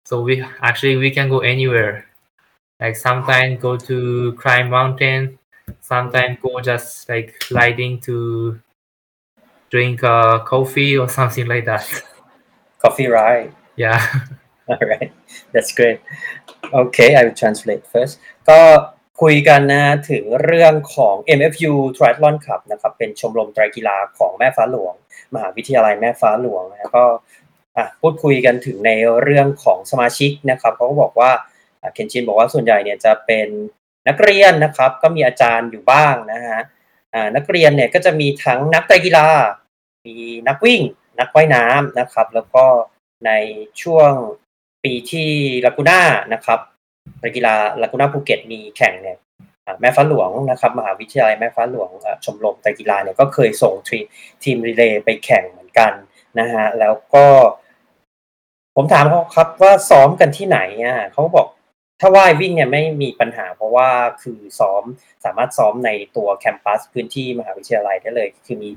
[0.07, 2.06] So we actually we can go anywhere.
[2.81, 5.39] Like sometimes go to climb mountain,
[5.81, 8.59] sometimes go just like riding to
[9.71, 11.87] drink uh, coffee or something like that.
[12.83, 13.53] Coffee ride.
[13.77, 14.01] Yeah.
[14.69, 15.13] All right.
[15.53, 16.01] That's great.
[16.73, 18.15] Okay, I will translate first.
[18.49, 18.61] ก็
[19.23, 24.95] คุยกันนะถึงเรื่องของ MFU Triathlon Cup นะครับ เป็นชมรมไตรกีฬาของแม่ฟ้าหลวง
[25.35, 27.05] มหาวิทยาลัยแม่ฟ้าหลวงนะก็
[27.77, 28.91] อะพูดคุยกันถึงใน
[29.23, 31.43] เรื่องของสมาชิกนะครับเขาก็บอกว่าอะ
[31.95, 33.49] เคนชินบอกว่าส่วนใหญ่เนี่ยจะเป็น
[34.09, 36.61] นักเรียนนะครับ ก็มีอาจารย์อยู่บ้างนะฮะ
[37.37, 39.27] นักเรียนเนี่ยก็จะมีทั้งนักไตรกีฬา
[40.07, 40.15] มี
[40.49, 40.83] นักวิ่ง
[41.21, 42.65] นักว่ายน้ำนะครับ แล้วก็
[43.27, 43.31] ใน
[43.83, 44.13] ช่วง
[44.85, 45.31] ปีที่
[45.65, 46.01] ลากูน่า
[46.33, 46.61] นะครับ
[47.23, 49.19] กกีฬาลากูน่าภูเก็ตมีแข่งเนี่ย
[49.81, 51.91] แม่ฟ้าหลวงนะครับมหาวิทยาลัยแม่ฟ้าหลวง
[52.25, 53.75] ชมรมไตรกีฬาเนี่ยก็เคยส่ง
[54.43, 55.93] ทีมรีเลย์ไปแข่งเหมือนกัน
[56.39, 57.27] นะฮะแล้วก็
[58.77, 61.47] ผมถามเขาครับว่าซ้อมกันที่ไหนอะเขาบอก
[62.01, 63.89] ถ้าว่ายวิ่งเนี่ยไม่มีปัญหาเพราะว่า
[64.23, 64.83] คือซ้อม
[65.25, 68.71] สามารถซ้อมในตัวแคมปัสพื้นที่มหาวิทยาลัยได้เลย คือมี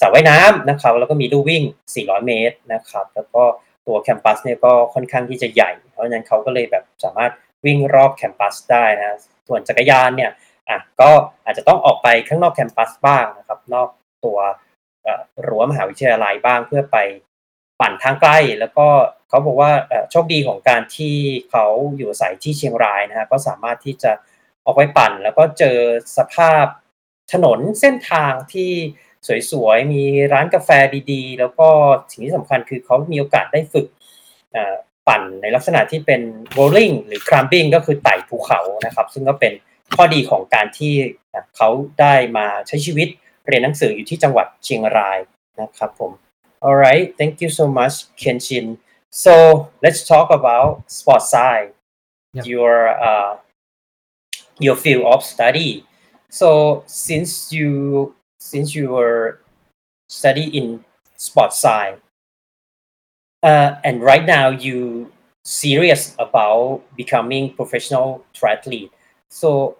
[0.00, 1.62] สระว่ายน้ำนะครับ แล้วก็มีลู่วิ่ง
[1.94, 3.42] 400 เมตรนะครับ แล้วก็
[3.86, 7.32] ตัวแคมปัสเนี่ยก็ค่อนข้างที่จะใหญ่ เพราะฉะนั้นเขาก็เลยแบบสามารถ
[7.64, 10.30] วิ่งรอบแคมปัสได้นะส่วนจักรยานเนี่ย
[10.68, 11.10] อะก็
[11.44, 13.88] อาจจะต้องออกไปข้างนอกแคมปัสบ้างนะครับ นอก
[14.24, 14.38] ตัว
[15.46, 16.96] รั้วมหาวิทยาลัยบ้างเพื่อไป
[17.80, 18.86] ปั่นทางใกล้แล้วก็
[19.28, 19.72] เขาบอกว่า
[20.10, 21.16] โชคดีของการที่
[21.50, 24.12] เขาอยู่อาศัยที่เชียงรายนะฮะก็สามารถที่จะ
[24.64, 25.78] ออกไปปั่น แล้วก็เจอ
[26.16, 26.64] สภาพ
[27.32, 28.70] ถนนเส้นทางที่
[29.50, 30.70] สวยๆมีร้านกาแฟ
[31.12, 31.68] ดีๆ แล้วก็
[32.10, 33.86] สิ่งที่สำคัญคือเขามีโอกาสได้ฝึก
[35.08, 36.20] ปั่นในลักษณะที่เป็น
[36.58, 39.52] rolling หรือ climbing ก็คือไต่ภูเขานะครับ ซึ่งก็เป็น
[39.96, 40.94] ข้อดีของการที่
[41.56, 41.68] เขา
[42.00, 43.08] ได้มาใช้ชีวิต
[43.46, 45.18] เรียนหนังสืออยู่ที่จังหวัดเชียงราย
[45.60, 46.10] นะครับผม
[46.62, 48.78] All right, thank you so much, Kenshin.
[49.10, 51.72] So let's talk about sports side,
[52.34, 52.44] Yeah.
[52.44, 53.38] your uh,
[54.58, 55.84] your field of study.
[56.28, 59.40] So since you since you were
[60.08, 60.84] studying in
[61.16, 62.00] sports side,
[63.42, 65.12] uh, and right now you
[65.44, 68.90] serious about becoming professional triathlete.
[69.30, 69.76] So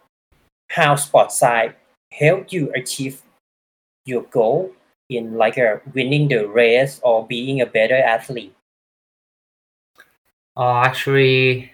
[0.71, 1.77] how sports side
[2.13, 3.23] help you achieve
[4.07, 4.73] your goal
[5.09, 8.55] in like a winning the race or being a better athlete?
[10.57, 11.73] Uh, actually,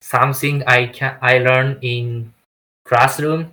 [0.00, 2.32] something I can I learn in
[2.84, 3.52] classroom,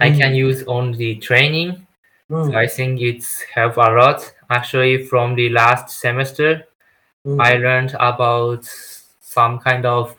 [0.00, 0.18] I hmm.
[0.18, 1.86] can use on the training.
[2.30, 4.34] So I think it's help a lot.
[4.50, 6.64] Actually, from the last semester,
[7.24, 7.40] hmm.
[7.40, 8.68] I learned about
[9.20, 10.14] some kind of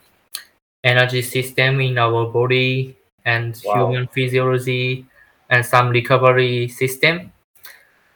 [0.83, 3.75] energy system in our body and Wow.
[3.75, 5.05] human physiology
[5.49, 7.31] and some recovery system.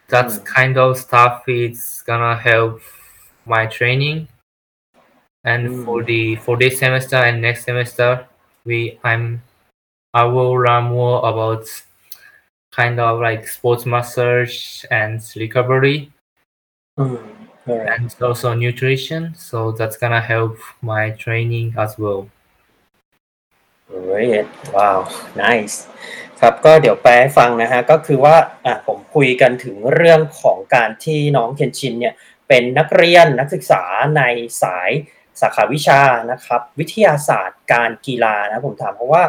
[0.10, 0.46] That Mm.
[0.46, 2.82] kind of stuff is gonna help
[3.46, 4.28] my training.
[5.44, 6.06] And for Mm.
[6.06, 8.26] the for this semester and next semester,
[8.66, 9.42] we I'm
[10.14, 11.66] I will learn more about
[12.72, 16.12] kind of like sports massage and recovery
[17.00, 17.20] Mm,
[17.66, 17.90] right.
[17.90, 19.34] and also nutrition.
[19.36, 22.30] So that's gonna help my training as well.
[23.90, 24.48] Great.
[24.74, 25.10] Wow.
[25.36, 25.88] Nice.
[26.46, 32.14] ครับก็เดี๋ยวแปลให้ฟังนะฮะก็คือว่าอะผมคุยกันถึงเรื่องของการที่น้องเคนชินเนี่ย
[32.48, 33.84] เป็นนักเรียนนักศึกษา
[34.18, 34.22] ใน
[34.62, 34.92] สาย
[35.42, 36.02] สาขาวิชา
[36.32, 39.24] นะครับ วิทยาศาสตร์การกีฬานะผมถามเพราะว่า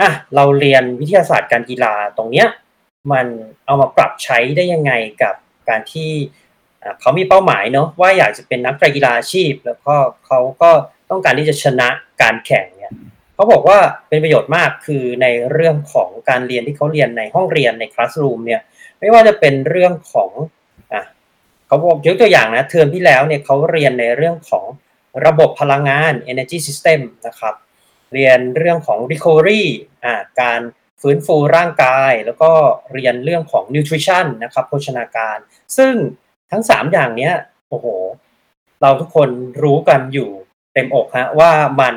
[0.00, 2.48] อะเราเรียนวิทยาศาสตร์การกีฬาตรงเนี้ย
[3.12, 3.26] มัน
[3.66, 5.34] เอามาปรับใช้ได้ยังไงกับ
[5.68, 6.12] การที่
[6.82, 9.94] อะเขามีเป้าหมายเนาะว่าอยากจะเป็นนักกีฬาอาชีพ แล้วก็
[10.26, 10.70] เขาก็
[11.10, 11.88] ต้องการที่จะชนะ
[12.22, 12.92] การแข่งเนี่ย
[13.36, 18.60] เขาบอกว่าเป็นประโยชน์มากคือในเรื่องของการเรียนที่เขาเรียนในห้องเรียนในคลาสรูมเนี่ย
[19.00, 20.30] ไม่ว่าจะเป็นเรื่องของ
[20.92, 21.04] อะ
[21.66, 24.64] เขาบอกยกตัวอย่างนะเทอมที่แล้วเนี่ยเขาเรียนในเรื่องของ
[25.26, 27.54] ระบบพลังงาน energy system นะครับ
[28.12, 29.62] เรียนเรื่องของ recovery
[30.04, 30.60] อ่าการ
[31.02, 32.50] ฟื้นฟูร่างกาย แล้วก็
[32.92, 35.36] เรียนเรื่องของ nutrition นะครับโภชนาการ
[35.76, 35.92] ซึ่ง
[36.50, 37.34] ทั้ง 3 อย่างเนี้ย
[37.68, 37.86] โอ้โห
[38.82, 39.28] เราทุกคน
[39.62, 40.30] รู้กันอยู่
[40.74, 41.94] เต็มอกฮะว่ามัน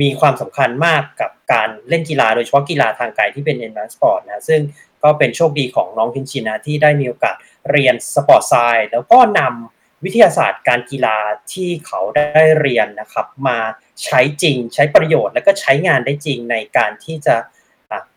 [0.00, 4.60] มีความสำคัญมากกับการเล่นกีฬาโดยเฉพาะกีฬาทางไกลที่เป็น endurance sport นะซึ่ง
[5.02, 7.36] ก็เป็นโชคดีของน้องเคนชินนะที่ได้มีโอกาส
[7.70, 11.16] เรียน sport science แล้วก็นำวิทยาศาสตร์การกีฬา
[11.52, 13.58] ที่เขาได้เรียนนะครับ มา
[14.04, 17.36] ใช้จริงใช้ประโยชน์และก็ใช้งานได้จริงในการที่จะ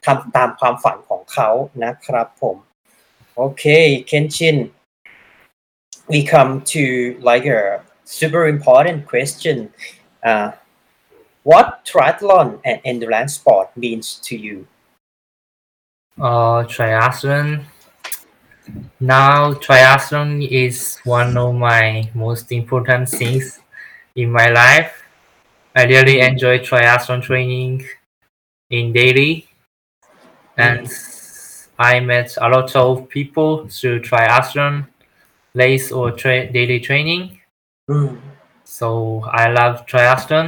[0.05, 1.49] ทำตามความฝันของเขา
[1.83, 2.57] นะครับผม
[3.35, 3.63] โอเค
[4.07, 4.57] เคนชิน
[6.11, 6.83] we come to
[7.29, 7.61] like a
[8.17, 9.57] super important question
[10.29, 10.47] uh,
[11.45, 14.57] what triathlon and endurance sport means to you
[16.17, 17.65] Uh, triathlon.
[18.99, 23.59] Now, triathlon is one of my most important things
[24.15, 24.91] in my life.
[25.75, 27.85] I really enjoy triathlon training
[28.69, 29.49] in daily,
[30.57, 30.87] and
[31.77, 34.87] I met a lot of people through triathlon
[35.53, 37.23] race or tra- daily training.
[37.89, 38.09] อืม
[38.77, 38.87] So
[39.41, 40.45] I love triathlon.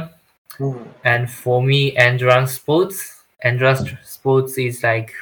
[0.58, 0.86] Mm.
[1.04, 5.12] And for me, endurance sports, endurance sports is like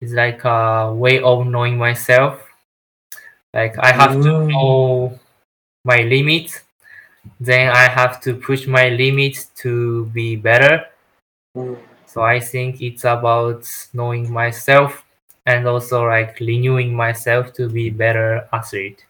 [0.00, 2.42] is like a way of knowing myself.
[3.54, 4.22] Like I have Ooh.
[4.22, 4.50] to mm.
[4.50, 5.20] know
[5.84, 6.60] my limits,
[7.40, 10.86] then I have to push my limits to be better.
[11.56, 11.78] Ooh.
[12.06, 15.04] So I think it's about knowing myself
[15.46, 19.06] and also like renewing myself to be better athlete.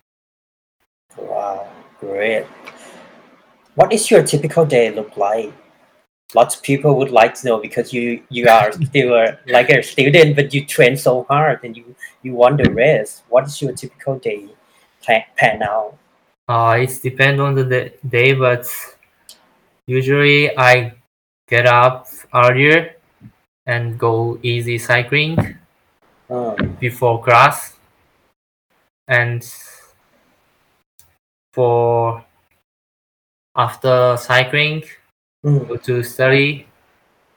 [1.16, 1.68] Wow,
[2.00, 2.46] great.
[3.74, 5.52] What is your typical day look like?
[6.34, 9.82] Lots of people would like to know because you you are still a, like a
[9.82, 13.22] student, but you train so hard and you you won the race.
[13.28, 14.48] What is your typical day
[15.02, 15.96] plan, pan out?
[16.48, 18.66] Uh, it depends on the day, but
[19.86, 20.94] usually I
[21.48, 22.96] get up earlier
[23.66, 25.36] and go easy cycling
[26.30, 27.76] Uh, before class.
[29.06, 29.44] And
[31.52, 32.24] for
[33.56, 34.84] after cycling,
[35.44, 36.66] mm, go to study.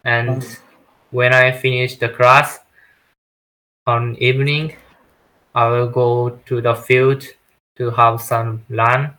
[0.03, 0.59] And Mm.
[1.11, 2.59] when I finish the class
[3.87, 4.75] on evening,
[5.53, 7.23] I will go to the field
[7.77, 9.17] to have some run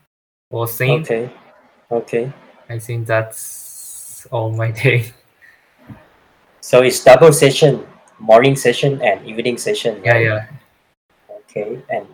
[0.50, 1.00] or sing.
[1.02, 1.30] okay,
[1.90, 2.32] okay.
[2.68, 5.12] I think that's all my day.
[6.60, 7.86] So it's double session,
[8.18, 10.02] morning session and evening session.
[10.04, 10.24] Yeah, right?
[10.24, 10.46] yeah.
[11.46, 12.06] Okay, and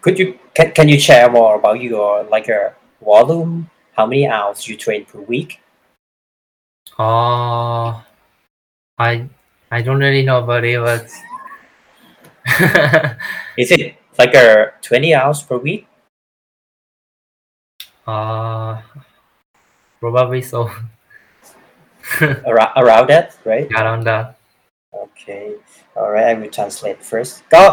[0.00, 3.69] could you can, can you share more about your like a volume?
[3.97, 5.61] How many hours you train per week?
[6.99, 8.01] Uh,
[8.97, 9.11] I
[9.71, 11.03] I don't really know about it, but
[13.57, 15.87] Is it like a twenty hours per week?
[18.07, 18.81] uh,
[19.99, 20.69] probably so.
[22.21, 23.67] Around, around that, right?
[23.71, 24.37] Around that.
[24.93, 25.55] Okay
[25.97, 27.63] alright I will translate first ก็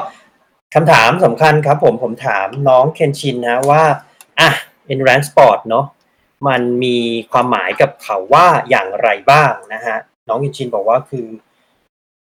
[0.74, 3.84] คำถามสำคัญครับผมผมถามน้องเคนชินนะว่า
[4.40, 4.50] อ่ะ
[4.91, 5.85] endurance sport เนอะ
[6.47, 6.97] มันมี
[7.31, 9.97] ความหมายกับเขาว่าอย่างไรบ้างนะฮะ
[10.27, 11.27] น้องเคนชินบอกว่าคือ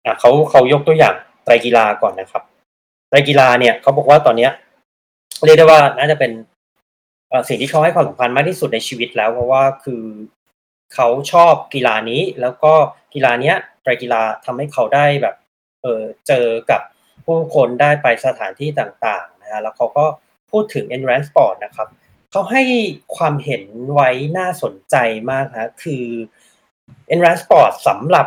[0.05, 1.15] อะเขาเขายกตัวอย่าง
[1.45, 2.43] ไตรกีฬาก่อนนะครับ
[3.09, 4.51] ไตรกีฬาเนี่ยเขาบอกว่าตอนเนี้ย
[5.45, 6.33] เรียกได้ว่าน่าจะเป็น
[7.49, 10.03] สิ่งที่เขาให้ความสำคัญมากที่สุดในชีวิตแล้ว เพราะว่าคือ
[10.95, 12.73] เขาชอบกีฬานี้ แล้วก็
[13.15, 15.35] กีฬาเนี้ยไตรกีฬาทำให้เขาได้แบบ
[15.83, 16.81] เออเจอกับ
[17.25, 20.05] ผู้คนได้ไปสถานที่ต่างๆนะฮะแล้วเขาก็
[20.51, 21.89] พูดถึง endurance sport นะครับ
[22.37, 22.65] เขาให้
[23.17, 24.97] ความเห็นไว้น่าสนใจ
[25.31, 26.05] มากฮะคือ
[27.13, 28.27] Enrance sport สำหรับ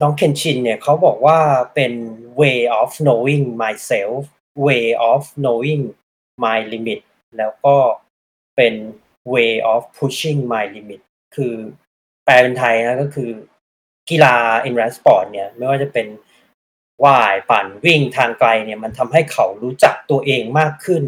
[0.00, 1.38] น้องเคนชินเนี่ยเขาบอกว่า
[1.74, 1.92] เป็น
[2.40, 4.20] way of knowing myself
[4.66, 5.82] way of knowing
[6.44, 7.00] my limit
[7.38, 7.76] แล้วก็
[8.56, 8.74] เป็น
[9.34, 11.00] way of pushing my limit
[11.36, 11.54] คือ
[12.24, 13.30] แปลเป็นไทยนะก็คือ
[14.10, 14.36] กีฬา
[14.68, 16.06] Enrance sport เนี่ยไม่ว่าจะเป็น
[17.04, 21.04] ว่ายปั่นวิ่งทางไกลเนี่ยมันทำให้เขารู้จักตัวเองมากขึ้น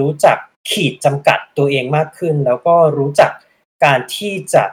[0.00, 0.38] รู้จัก
[0.70, 3.30] ขีดจำกัดตัวเองมากขึ้น แล้วก็รู้จัก
[3.84, 4.64] การที่จะ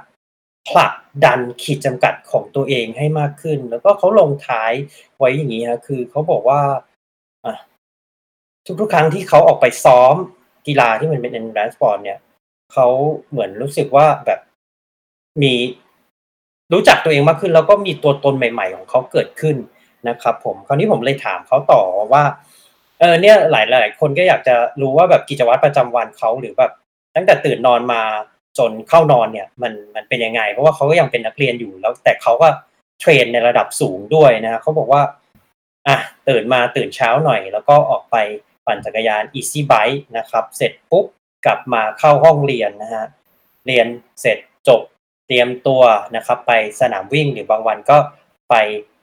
[0.70, 0.94] ผลัก
[1.26, 4.72] ดันขีดจำกัดของตัวเองให้มากขึ้น แล้วก็เขาลงท้าย
[5.18, 6.62] ไว้อย่างนี้ฮะคือเขาบอกว่า
[8.80, 10.16] ทุกๆครั้งที่เขาออกไปซ้อม
[10.68, 12.20] กีฬาที่มันเป็น endurance sport เนี่ย
[12.74, 12.88] เขา
[13.30, 14.40] เหมือนรู้สึกว่าแบบ
[15.42, 15.54] มี
[16.74, 19.56] รู้จักตัวเองมากขึ้น แล้วก็มีตัวตนใหม่ ๆ ของเขาเกิดขึ้น
[20.08, 21.82] นะครับ ผมคราวนี้ผมเลยถามเขาต่อ
[22.14, 22.24] ว่า
[23.04, 26.72] เออเนี่ยหลายหลายคนก็อยากจะรู้ว่าแบบกิจวัตรประจำวันเขาหรือแบบ
[27.16, 28.02] ตั้งแต่ตื่นนอนมา
[28.58, 32.48] จนเข้านอนเนี่ยมันมันเป็นยังไง เพราะว่าเขาก็ยังเป็นนักเรียนอยู่แล้ว แต่เขาก็
[33.00, 35.02] เทรนในระดับสูงด้วยนะเขาบอกว่า
[35.88, 35.98] อะ
[36.30, 38.16] ตื่นมาตื่นเช้าหน่อย แล้วก็ออกไป
[38.66, 41.06] ปั่นจักรยาน easy bike นะครับ เสร็จปุ๊บ
[41.46, 43.06] กลับมาเข้าห้องเรียนนะฮะ
[43.66, 43.88] เรียน
[44.22, 44.38] เสร็จ
[44.68, 44.82] จบ
[45.28, 45.82] เตรียมตัว
[46.16, 46.52] นะครับ ไป
[46.82, 47.98] สนามวิ่งหรือบางวันก็
[48.50, 48.56] ไป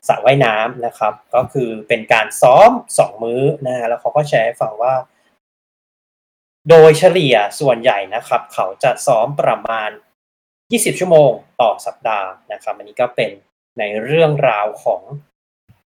[0.07, 4.93] สระว่ายน้ำนะครับ ก็คือเป็นการซ้อมสองมื้อนะฮะแล้วเขาก็แชร์ให้ฟังว่า
[6.69, 9.89] โดยเฉลี่ยส่วนใหญ่นะครับ เขาจะซ้อมประมาณ
[10.41, 11.31] 20 ชั่วโมง
[11.61, 13.31] ต่อสัปดาห์นะครับ อันนี้ก็เป็น
[13.79, 15.01] ในเรื่องราวของ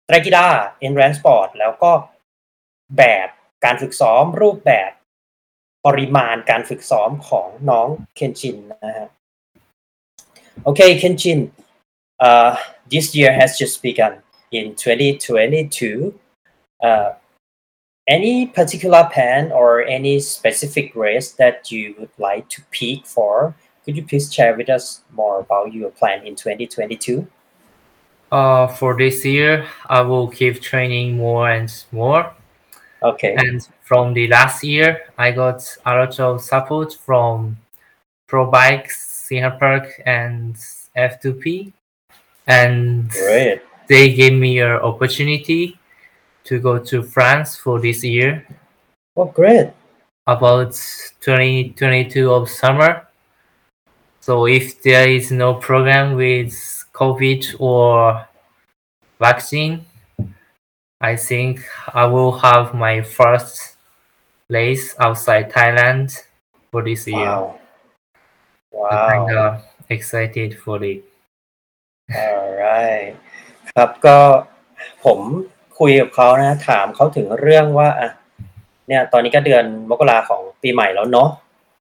[0.06, 0.47] ไตรกีฬา
[0.86, 1.91] endurance sport แล้วก็
[2.97, 3.28] แบบ
[3.66, 4.91] การฝึกซ้อมรูปแบบ
[5.86, 9.08] ปริมาณการฝึกซ้อมของน้องเคนชินนะฮะ
[10.64, 11.39] โอเคเคนชิน
[12.28, 12.51] uh,
[12.89, 14.17] this year has just begun
[14.51, 16.13] in 2022
[16.84, 17.13] uh,
[18.07, 23.55] any particular plan or any specific race that you would like to peak for
[23.86, 27.27] could you please share with us more about your plan in 2022
[28.34, 32.34] Uh, for this year, I will keep training more and more.
[33.03, 37.57] okay And from the last year, I got a lot of support from
[38.27, 38.97] Pro Bikes,
[39.29, 40.55] Singapore Park, and
[40.97, 41.73] F2P.
[42.48, 45.78] And great they gave me an opportunity
[46.46, 48.46] to go to France for this year,
[49.16, 49.72] oh great
[50.28, 50.72] about
[51.22, 53.08] 2022 of summer.
[54.22, 56.54] So if there is no program with
[56.94, 58.26] COVID or
[59.20, 59.86] vaccine,
[61.02, 63.76] I think I will have my first
[64.50, 66.18] race outside Thailand
[66.72, 67.18] for this year.
[67.18, 67.60] wow
[68.74, 71.04] I'm wow kind of excited for it.
[72.12, 73.08] Alright
[73.72, 74.18] ครับ ก็
[75.06, 75.20] ผม
[75.80, 78.10] คุยกับเขานะ ถามเขาถึงเรื่องว่าอะ
[78.88, 81.30] เนี่ย ตอนนี้ก็เดือนมกราของปีใหม่แล้วเนาะ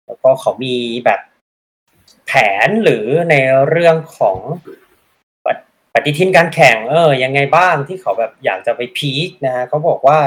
[0.07, 1.21] แล้วก็เขามีแบบ
[2.27, 2.33] แผ
[2.67, 3.35] นหรือใน
[3.69, 4.39] เรื่องของ
[5.47, 5.63] ปฏิ
[5.95, 10.19] ปฏิทินการแข่ง เออ ยังไงบ้างที่เขาแบบอยากจะไปพีคนะฮะเขาบอกว่า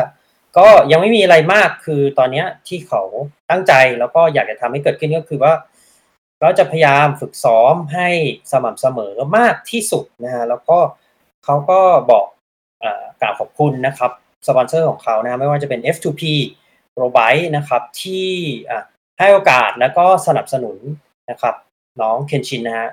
[0.57, 3.01] ก็ยังไม่มีอะไรมากคือตอนเนี้ยที่เขา
[3.49, 5.53] ตั้งใจแล้วก็อยากจะทำให้เกิดขึ้นก็คือว่า
[6.41, 8.09] ก็จะพยายามฝึกซ้อมให้
[8.51, 10.77] สม่ำเสมอมากที่สุดนะฮะแล้วก็
[11.45, 11.79] เขาก็
[12.11, 12.25] บอก
[12.83, 12.85] อ
[13.21, 14.11] กล่าวขอบคุณนะครับ
[14.47, 16.23] สปอนเซอร์ของเขานะฮะไม่ว่าจะเป็น F2P
[16.95, 18.29] p r o b i t e นะครับที่
[19.19, 20.77] ให้โอกาสแล้วก็สนับสนุน
[21.29, 21.55] นะครับ
[22.01, 22.89] น้องเคนชินนะฮะ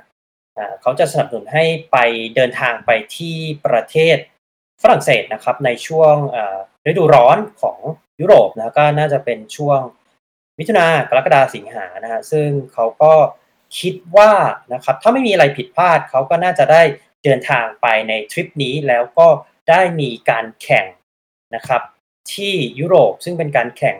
[0.80, 1.96] เขาจะสนับสนุนให้ไป
[2.34, 3.36] เดินทางไปที่
[3.66, 4.16] ประเทศ
[4.82, 6.14] ฝรั่งเศสนะครับในช่วง
[6.86, 7.78] ฤดูร้อนของ
[8.20, 9.80] ยุโรปนะก็น่าจะเป็นช่วง
[10.62, 13.12] มิถุนากรกฎาสิงหานะฮะซึ่งเขาก็
[13.78, 14.32] คิดว่า
[14.72, 16.82] นะครับถ้าไม่มีอะไรผิดพลาดเขาก็น่าจะได้
[17.24, 19.28] เดินทางไปในทริปนี้แล้วก็
[19.68, 20.86] ได้มีการแข่ง
[21.54, 21.82] นะครับ
[22.32, 23.96] ที่ยุโรปซึ่งเป็นการแข่ง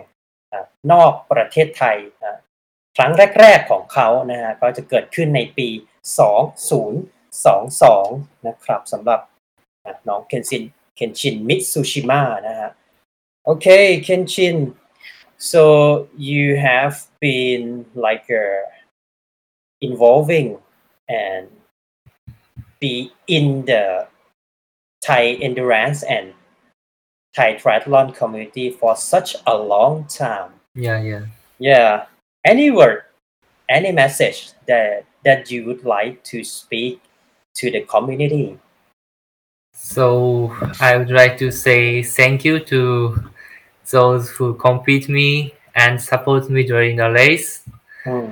[0.92, 1.96] นอกประเทศไทย
[2.96, 5.68] ครั้งแรก ๆของเขานะฮะก็จะเกิดขึ้นในปี
[7.12, 9.20] 2022 นะครับสำหรับ
[10.08, 10.62] น้องเคนชิน
[10.96, 12.70] เคนชินมิตซูชิมะนะฮะ
[13.44, 13.66] โอเค
[14.02, 14.56] เคนชิน
[15.42, 18.62] So you have been like uh,
[19.80, 20.58] involving
[21.08, 21.48] and
[22.78, 24.06] be in the
[25.02, 26.32] Thai endurance and
[27.34, 30.52] Thai triathlon community for such a long time.
[30.76, 31.26] Yeah, yeah.
[31.58, 32.06] Yeah.
[32.44, 33.02] Any word,
[33.68, 37.02] any message that that you would like to speak
[37.56, 38.60] to the community?
[39.74, 43.32] So I would like to say thank you to
[43.91, 47.63] those who compete me and support me during the race.
[48.03, 48.31] Hmm.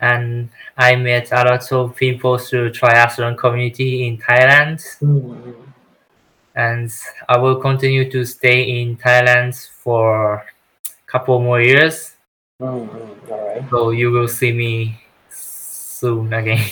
[0.00, 4.82] And I met a lot of people through triathlon community in Thailand.
[4.98, 5.52] Hmm.
[6.54, 6.92] And
[7.28, 10.44] I will continue to stay in Thailand for a
[11.06, 12.16] couple more years.
[12.58, 12.84] Hmm.
[12.84, 13.32] Hmm.
[13.32, 13.70] All right.
[13.70, 16.64] So you will see me soon again.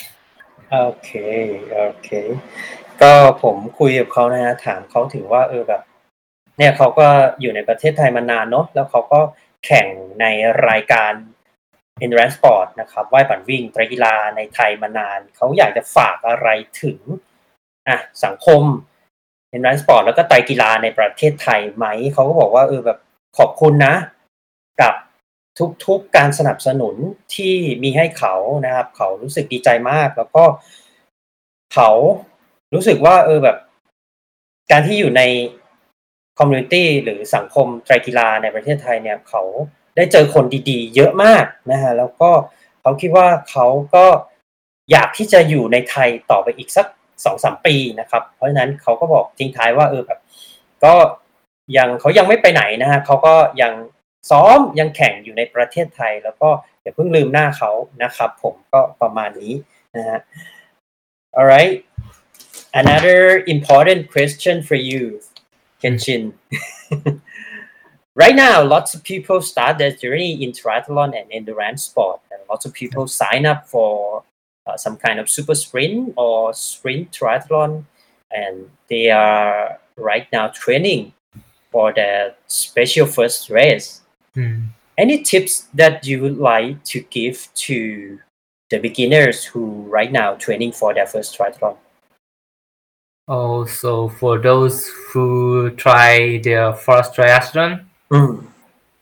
[0.72, 1.10] โอเค
[1.76, 2.08] โอเค
[3.00, 3.12] ก็
[3.42, 5.82] ผมคุยกับเขานะฮะ ถามเขาถึงว่า เออแบบ
[6.57, 7.07] เนี่ยเขาก็
[7.41, 9.19] อยู่ในประเทศไทยมานานเนาะแล้วเขาก็
[9.65, 9.87] แข่ง
[10.21, 10.25] ใน
[10.69, 11.13] รายการ
[12.03, 16.47] endurance sport นะครับว่ายปั่นวิ่งไตรกีฬาในไทยมานาน เขาอยากจะฝากอะไร
[16.81, 16.99] ถึง
[17.87, 18.61] อะสังคม
[19.53, 22.99] endurance sport แล้วก็ไตรกีฬาในประเทศไทยไหม เขาก็บอกว่าเออแบบ
[23.37, 23.95] ขอบคุณนะ
[24.81, 24.93] กับ
[25.85, 26.95] ทุกๆการสนับสนุน
[27.35, 28.33] ที่มีให้เขา
[28.65, 30.43] นะครับ เขารู้สึกดีใจมาก แล้วก็
[31.73, 31.89] เขา
[32.73, 33.57] รู้สึกว่า เออแบบ
[34.71, 35.21] การที่อยู่ใน
[36.39, 39.43] คอมมูนิตี้หรือสังคมไตรกีฬาในประเทศไทยเนี่ยเขา
[39.95, 42.29] ได้เจอคนดีๆ เยอะมากนะฮะแล้วก็
[42.81, 43.65] เขาคิดว่าเขา
[43.95, 44.05] ก็
[44.91, 46.87] อยากที่จะอยู่ในไทยต่อไปอีกสัก
[47.25, 50.19] สองสามปีนะครับ เพราะฉะนั้นเขาก็บอกทิ้งท้ายว่าเออแบบ
[50.83, 50.93] ก็
[51.77, 53.73] ยังเขายังไม่ไปไหนนะฮะเขาก็ยัง
[54.31, 56.49] ซ้อมยังแข่งอยู่ในประเทศไทย แล้วก็
[56.81, 57.71] อย่าเพิ่งลืมหน้าเขา
[58.03, 59.53] นะครับ ผมก็ประมาณนี้
[59.95, 60.19] นะฮะ
[61.37, 61.75] alright
[62.81, 63.21] another
[63.55, 65.03] important question for you
[65.81, 66.33] Kenshin.
[68.15, 72.65] Right now lots of people start their journey in triathlon and endurance sport and lots
[72.65, 74.23] of people sign up for
[74.65, 77.83] uh, some kind of super sprint or sprint triathlon
[78.31, 81.11] and they are right now training
[81.71, 84.01] for their special first race.
[84.33, 84.71] Hmm.
[84.97, 88.19] any tips that you would like to give to
[88.69, 91.77] the beginners who right now training for their first triathlon
[93.27, 98.45] Also, for those who try their first triathlon, Mm.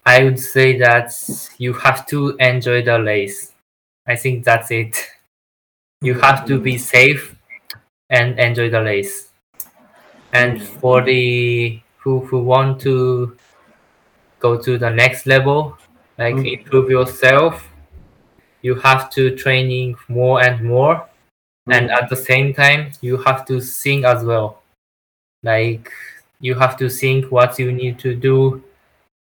[0.05, 1.11] I would say that
[1.57, 3.53] you have to enjoy the race.
[4.07, 4.97] I think that's it.
[6.01, 7.35] You have to be safe
[8.09, 9.29] and enjoy the race.
[10.33, 13.37] And for the who who want to
[14.39, 15.77] go to the next level,
[16.17, 16.59] like Mm.
[16.59, 17.67] improve yourself,
[18.61, 21.07] you have to training more and more.
[21.67, 24.61] And at the same time, you have to think as well.
[25.43, 25.91] Like
[26.39, 28.63] you have to think what you need to do,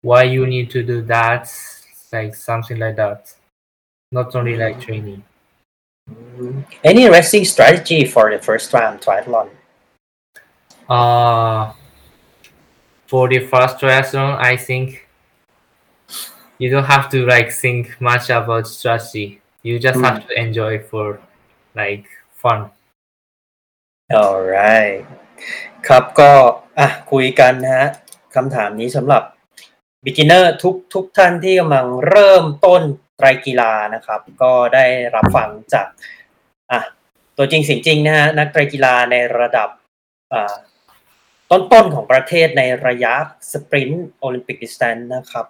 [0.01, 1.51] why you need to do that,
[2.13, 3.33] like something like that.
[4.11, 5.23] Not only like training.
[6.09, 6.65] Mm.
[6.83, 9.49] any racing strategy for the first round triathlon
[10.89, 11.71] Uh,
[13.05, 15.07] for the first triathlon, I think
[16.57, 19.39] you don't have to like think much about strategy.
[19.61, 21.19] You just have to enjoy for
[21.75, 22.07] like
[22.41, 22.59] fun.
[24.21, 24.97] alright
[25.87, 26.31] ครับก็
[26.79, 27.87] อะคุยกันนะฮะ
[28.35, 29.23] คำถามนี้สำหรับ
[30.05, 32.81] beginner ทุกทุกท่านที่กำลังเริ่มต้น
[33.17, 34.85] ไตรกีฬานะครับ ก็ได้
[35.15, 35.87] รับฟังจาก
[36.71, 36.79] อะ
[37.37, 39.69] ตัวจริงเสียงจริงนะฮะนักไตรกีฬาในระดับ
[40.33, 40.55] อ่า
[41.51, 43.13] ต้นๆของประเทศในระยะ
[43.51, 45.45] sprint Olympic distance นะครับ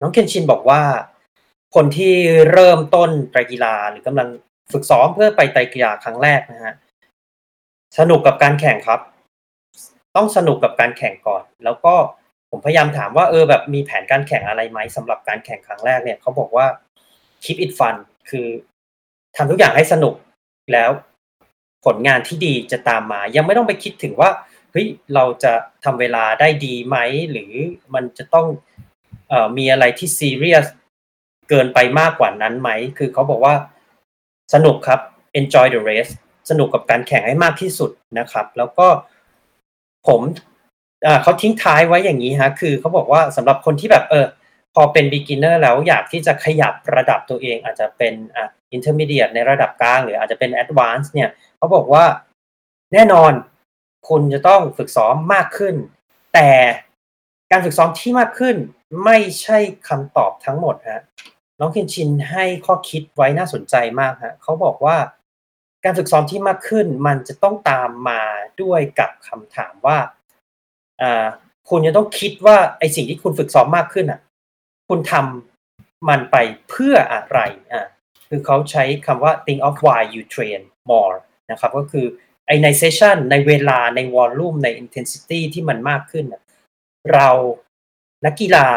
[0.00, 0.82] น้องเคนชินบอกว่า
[1.74, 2.14] คนที่
[2.52, 4.28] เริ่มต้นไตรกีฬาหรือกำลัง
[4.72, 6.74] ฝึกซ้อมเพื่อไปไตรกีฬาครั้งแรกนะฮะ
[7.98, 9.00] สนุกกับการแข่งครับ
[10.16, 11.94] ต้องสนุกกับการแข่งก่อน แล้วก็
[12.50, 16.66] ผมพยายามถามว่าเออแบบมีแผนการแข่งอะไรไหมสำหรับการแข่งครั้งแรกเนี่ยเขาบอกว่า
[17.44, 17.96] keep it fun
[18.30, 18.46] คือ
[19.36, 20.14] ทำทุกอย่างให้สนุก
[20.72, 20.90] แล้ว
[21.84, 24.30] ผลงานที่ดีจะตามมา ยังไม่ต้องไปคิดถึงว่า
[24.72, 25.52] เฮ้ยเราจะ
[25.84, 26.96] ทำเวลาได้ดีไหม
[27.30, 27.52] หรือ
[27.94, 28.46] มันจะต้อง
[29.28, 30.66] เออมีอะไรที่ซีเรียส
[31.50, 33.54] เกินไปมากกว่านั้นไหม คือเขาบอกว่า
[34.54, 35.00] สนุกครับ
[35.40, 36.12] enjoy the race
[36.50, 38.86] สนุกกับการแข่งให้มากที่สุดนะครับ แล้วก็
[40.06, 40.20] ผม
[41.22, 44.26] เขาทิ้งท้ายไว้อย่างนี้ฮะคือเขาบอกว่าสำหรับคนที่แบบเออ
[44.74, 52.04] พอเป็น beginner แล้วอยากที่จะขยับระดับตัวเอง อาจจะเป็นอ่า intermediate ในระดับกลาง หรืออาจจะเป็น advanced เนี่ยเขาบอกว่า
[52.92, 53.32] แน่นอน
[54.08, 55.74] คุณจะต้องฝึกซ้อมมากขึ้น
[56.34, 56.50] แต่
[57.50, 58.56] การฝึกซ้อมที่มากขึ้น
[59.04, 61.02] ไม่ใช่คำตอบทั้งหมดฮะ
[61.58, 64.96] น้องเคนชินให้ข้อคิดไว้น่าสนใจมากฮะเขาบอกว่า
[65.84, 68.22] การฝึกซ้อมที่มากขึ้น มันจะต้องตามมา
[68.62, 69.98] ด้วยกับคำถามว่า
[71.02, 71.26] อ่า
[71.68, 74.20] คุณจะต้องคิดว่าไอสิ่งที่คุณฝึกซ้อมมากขึ้นอะ
[74.88, 76.36] คุณทำมันไป
[76.68, 77.38] เพื่ออะไร
[77.72, 77.86] อ่า
[78.28, 81.16] คือเขาใช้คำว่า think of why you train more
[81.50, 82.06] นะครับ ก็คือ
[82.46, 86.24] ไอในเซสชันในเวลาในวอลลุ่มใน intensity ที่มันมากขึ้น
[87.12, 87.28] เรา
[88.24, 88.68] นักกีฬา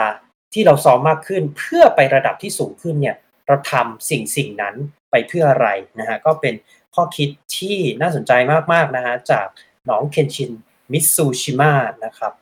[0.53, 3.15] ที่เราซ้อมมากขึ้นเพื่อไประดับที่สูงขึ้นเนี่ย
[3.47, 4.75] เราทำสิ่งสิ่งนั้น
[5.11, 5.67] ไปเพื่ออะไร
[5.99, 6.53] นะฮะก็เป็น
[6.95, 8.31] ข้อคิดที่น่าสนใจ
[8.73, 9.47] มากๆนะฮะจาก
[9.89, 10.51] น้องเคนชิน
[10.91, 11.73] มิซูชิมะ
[12.05, 12.33] นะครับ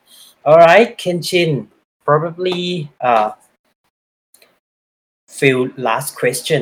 [0.47, 1.51] alright Kenshin
[2.07, 2.61] probably
[3.09, 3.29] uh
[5.39, 6.61] few last question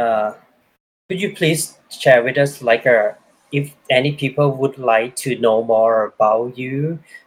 [0.00, 0.28] uh
[1.06, 1.62] could you please
[2.02, 3.08] share with us like uh,
[3.58, 3.66] if
[3.98, 6.76] any people would like to know more about you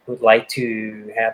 [0.08, 0.66] would like to
[1.20, 1.34] have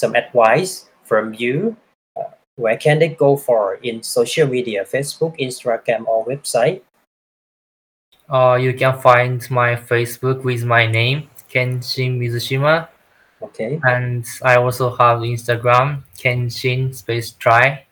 [0.00, 0.72] some advice
[1.08, 1.76] from you
[2.20, 6.82] uh, where can they go for in social media facebook instagram or website
[8.28, 12.92] Uh, you can find my Facebook with my name, Kenshin Mizushima,
[13.40, 17.88] okay and I also have Instagram, Kenshin Space Try.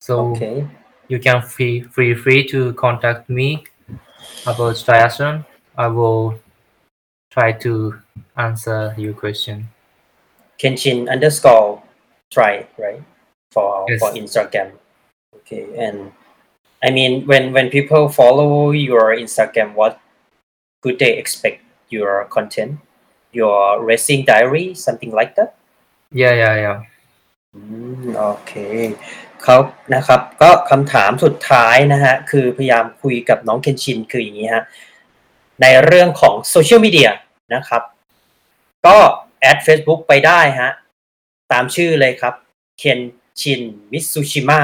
[0.00, 0.64] So okay
[1.08, 3.64] you can feel free free to contact me
[4.48, 5.44] about triathlon.
[5.76, 6.40] I will
[7.30, 8.00] try to
[8.36, 9.68] answer your question.
[10.56, 11.83] kenshin underscore
[12.34, 12.52] try
[12.84, 13.02] right
[13.54, 13.98] for Yes.
[14.00, 14.68] for instagram
[15.36, 15.96] okay and
[16.86, 18.50] i mean when when people follow
[18.90, 19.92] your instagram what
[20.82, 21.58] could they expect
[21.94, 22.72] your content
[23.38, 23.58] your
[23.90, 25.50] racing diary something like that
[26.22, 26.76] Yeah, yeah, yeah.
[27.54, 27.60] อื
[28.02, 28.52] มโอเค
[29.44, 29.64] ครับ
[29.94, 34.64] นะครับ ก็คำถามสุดท้ายนะฮะ คือพยายามคุยกับน้องเคนชินคืออย่างนี้ฮะ
[35.62, 37.10] ในเรื่องของโซเชียลมีเดีย
[37.54, 37.82] นะครับ
[38.86, 38.96] ก็
[39.40, 40.70] แอด Facebook ไปได้ฮะ
[41.54, 42.34] ตามชื่อเลยครับ
[42.78, 43.00] เคน
[43.40, 44.62] ชินมิตซูชิมะ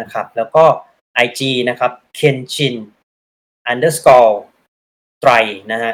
[0.00, 0.64] นะครับ แล้วก็
[1.24, 2.74] IG นะครับเคนชิน
[3.72, 4.34] underscore
[5.20, 5.32] ไตร
[5.72, 5.92] นะฮะ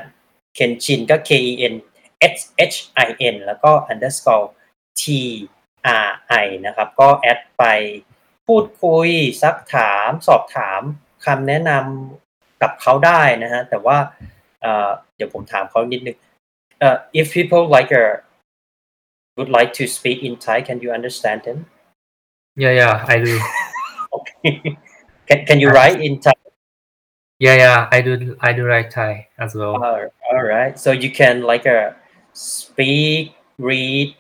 [0.55, 1.75] เคนชินก็ K E N
[2.35, 2.37] S
[2.73, 2.77] H
[3.07, 4.47] I N แล้วก็ underscore
[5.01, 5.03] T
[6.07, 6.11] R
[6.45, 7.65] I นะครับ ก็แอดไป
[8.47, 9.09] พูดคุย
[9.43, 10.81] ซักถามสอบถาม
[11.27, 13.99] คำแนะนำกับเขาได้นะฮะแต่ว่า
[14.61, 16.17] เเดี๋ยวผมถามเขานิดนึง
[16.79, 18.15] เอ่อ if people like uh,
[19.38, 21.60] would like to speak in Thai can you understand them
[22.56, 23.34] Yeah, yeah, I do.
[24.18, 24.78] okay
[25.28, 26.34] can can you write in Thai
[27.44, 28.38] Yeah, yeah, I do.
[28.40, 29.76] I do write Thai as well.
[29.76, 30.80] Uh, all right.
[30.80, 31.92] So you can like uh,
[32.32, 34.16] speak, read,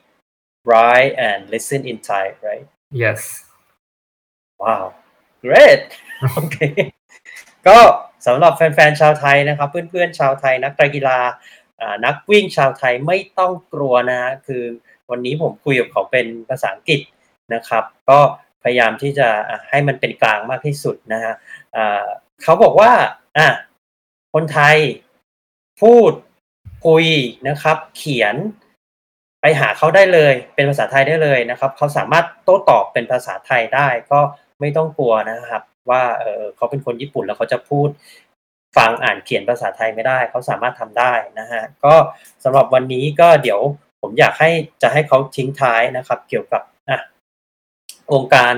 [0.66, 2.68] write, and listen in Thai, right?
[2.91, 3.45] Yes.
[4.60, 4.84] Wow.
[5.45, 5.88] Great.
[6.36, 6.58] โอเค
[7.68, 7.78] ก็
[8.26, 11.20] สำหรับแฟนๆชาวไทยนะครับ เพื่อนๆชาวไทยนักกีฬา
[11.82, 14.64] อ่านักวิ่งชาวไทยไม่ต้องกลัวนะฮะคือ
[15.11, 17.01] วันนี้ผมคุยกับเขาเป็นภาษาอังกฤษ
[17.55, 18.19] นะครับ ก็
[18.63, 19.29] พยายามที่จะ
[19.69, 21.35] ให้มันเป็นกลางมากที่สุดนะฮะ
[22.43, 22.93] เขาบอกว่า
[23.39, 23.49] อะ
[24.35, 24.77] คนไทย
[25.83, 26.13] พูด
[26.87, 27.05] คุย
[27.49, 28.35] นะครับ เขียน
[29.41, 34.21] ไปหาเขาได้เลย เป็นภาษาไทยได้เลยนะครับ เขาสามารถโต้ตอบเป็นภาษาไทยได้ ก็
[34.61, 37.89] ไม่ต้องกลัวนะครับ ว่าเออเขาเป็นคนญี่ปุ่นแล้วเขาจะพูด
[38.77, 41.95] ฟังอ่านเขียนภาษาไทยไม่ได้ เขาสามารถทำได้นะฮะก็
[42.45, 43.61] สำหรับวันนี้ก็เดี๋ยว
[44.03, 44.51] ผมอยากให้
[44.82, 46.99] จะให้เขาทิ้งท้ายนะครับ เกี่ยวกับอะ
[48.12, 48.53] องค์การ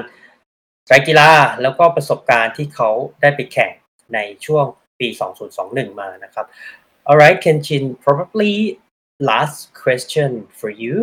[0.87, 1.31] ไตรกีฬา
[1.63, 3.73] แล้วก็ประสบการณ์ที่เขาได้ไปแข่ง
[4.15, 4.65] ในช่วง
[5.01, 5.09] ปี
[5.55, 6.47] 2021 มานะครับ
[7.09, 8.55] Alright Kenshin probably
[9.31, 10.95] last question for you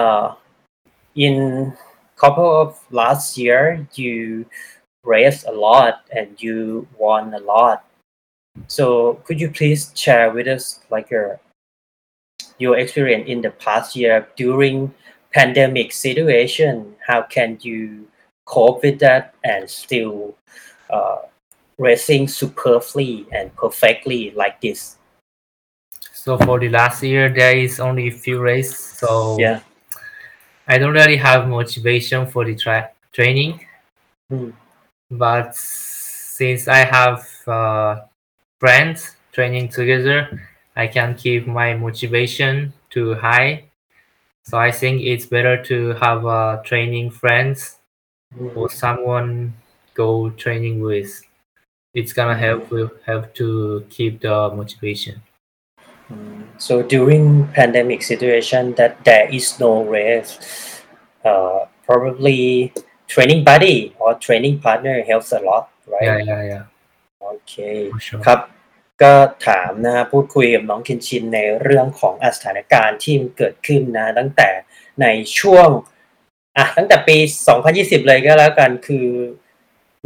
[0.00, 0.26] uh
[1.26, 1.36] in
[2.22, 2.68] couple of
[3.00, 3.62] last year
[4.00, 4.14] you
[5.12, 6.56] raced a lot and you
[7.04, 7.78] won a lot
[8.76, 8.84] so
[9.24, 10.64] could you please share with us
[10.94, 11.28] like your
[12.58, 14.92] your experience in the past year during
[15.32, 18.06] pandemic situation how can you
[18.44, 20.34] cope with that and still
[20.90, 21.18] uh,
[21.78, 24.96] racing superbly and perfectly like this
[26.12, 29.60] So for the last year, there is only a few races, so yeah
[30.68, 33.64] I don't really have motivation for the track training.
[34.28, 34.50] Hmm.
[35.10, 38.02] But since I have uh,
[38.60, 40.28] friends training together,
[40.77, 43.65] I can keep my motivation too high.
[44.43, 47.79] So I think it's better to have uh, training friends
[48.55, 49.53] or someone
[49.93, 51.21] go training with.
[51.93, 55.21] It's gonna help will help to keep the motivation.
[56.11, 60.81] Mm, So during pandemic situation that there is no race,
[61.25, 62.73] uh, probably
[63.07, 66.03] training buddy or training partner helps a lot, right?
[66.03, 66.63] Yeah, yeah, yeah,
[67.21, 67.91] Okay.
[67.91, 68.19] for sure.
[68.25, 68.39] ครับ
[69.02, 69.12] ก็
[69.46, 74.48] ถามนะฮะพูดคุยกับน้องคินชินในเรื่องของอสถานการณ์ที่มันเกิดขึ้นนะ ตั้งแต่
[75.02, 75.06] ใน
[75.38, 75.68] ช่วง
[76.56, 77.16] อะตั้งแต่ปี
[77.62, 79.06] 2020 เลยก็แล้วกันคือ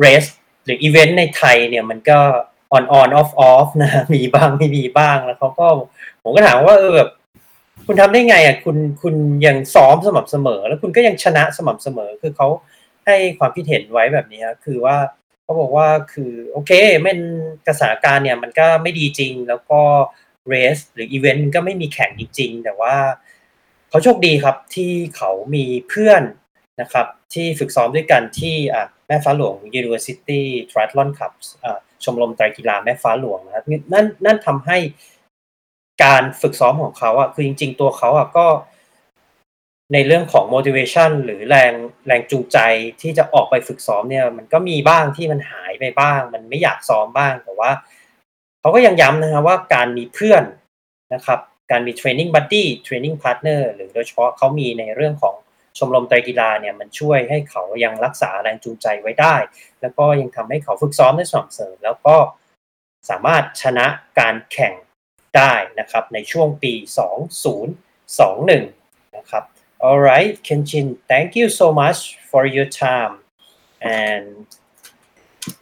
[0.04, 0.30] race
[0.64, 2.20] หรืออีเวนต์ในไทยเนี่ยมันก็
[2.76, 5.66] on on off off นะมีบ้างไม่มีบ้างแล้วเขาก็
[6.22, 7.10] ผมก็ถามว่าเออแบบ
[7.86, 9.14] คุณทำได้ไงอะคุณคุณ
[9.46, 12.48] ยังซ้อมสม่ำเสมอ แล้วคุณก็ยังชนะสม่ำเสมอคือเขา
[13.06, 14.96] ให้ความคิดเห็นไว้แบบนี้คือว่า
[15.42, 16.70] เขาบอกว่าคือโอเค
[17.04, 17.18] มัน
[17.66, 19.80] กระสถานการณ์เนี่ยมันก็ไม่ดีจริง แล้วก็
[20.48, 22.96] เรสหรืออีเวนต์มันก็ไม่มีแข่งจริง ๆ แต่ว่า
[23.88, 26.22] เขาโชคดีครับที่เขามีเพื่อน
[26.80, 31.32] นะครับที่ฝึกซ้อมด้วยกันที่อะแม่ฟ้าหลวง University Triathlon Cup
[31.64, 34.78] อะชมรมไตรกีฬาแม่ฟ้าหลวงนะครับนั่นนั่นทำให้
[36.04, 38.46] การฝึกซ้อมของเขาอะคือจริง ๆ ตัวเขาอะก็
[39.92, 41.72] ในเรื่องของ motivation หรือแรง
[42.06, 42.58] แรงจูงใจ
[43.00, 47.70] ที่จะออกไปฝึกซ้อมเนี่ยมันก็มีบ้างที่มันหายไปบ้าง มันไม่อยากซ้อมบ้างแต่ว่า
[48.60, 50.42] เขาก็ยังย้ำนะครับว่าการมีเพื่อน
[51.14, 51.40] นะครับ
[51.70, 55.34] การมี training buddy training partner หรือโดยเฉพาะเขามีในเรื่องของ
[55.78, 59.36] ชมรมไตรกีฬาเนี่ยมันช่วยให้เขายังรักษาแรงจูงใจไว้ได้
[59.80, 62.16] แล้วก็ยังทำให้เขาฝึกซ้อมได้สม่ำเสมอแล้วก็
[63.10, 63.86] สามารถชนะ
[64.18, 64.74] การแข่ง
[65.36, 66.72] ได้นะครับในช่วงปี
[68.14, 69.44] 2021 นะครับ
[69.82, 73.18] alright Kenshin thank you so much for your time
[73.80, 74.46] and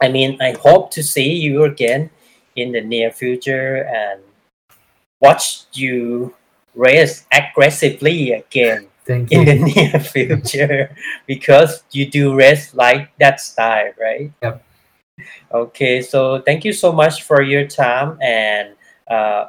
[0.01, 2.09] I mean I hope to see you again
[2.55, 4.21] in the near future and
[5.19, 6.35] watch you
[6.75, 9.45] race aggressively again Thank in you.
[9.45, 10.95] the near future
[11.27, 14.63] because you do race like that style right Yep.
[15.51, 18.75] okay so thank you so much for your time and
[19.09, 19.47] uh,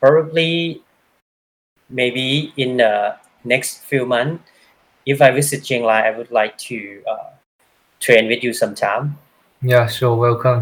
[0.00, 0.82] probably
[1.90, 3.16] maybe in the
[3.52, 4.36] next few months
[5.12, 6.78] if I visit Chiang Rai I would like to
[7.12, 7.28] uh,
[8.04, 9.04] train with you sometime
[9.72, 10.60] Yeah, sure, welcome.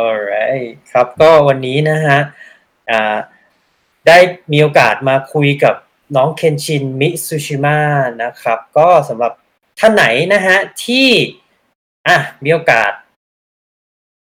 [0.00, 2.18] alright ครับก็วันนี้นะฮะ
[2.90, 3.18] อ่า
[4.06, 4.18] ได้
[4.52, 5.74] มีโอกาสมาคุยกับ
[6.16, 7.78] น้องเคนชินมิซูชิมะ
[8.22, 9.32] นะครับ ก็สำหรับ
[9.78, 10.04] ท่านไหน
[10.34, 11.08] นะฮะที่
[12.08, 12.92] อะมีโอกาส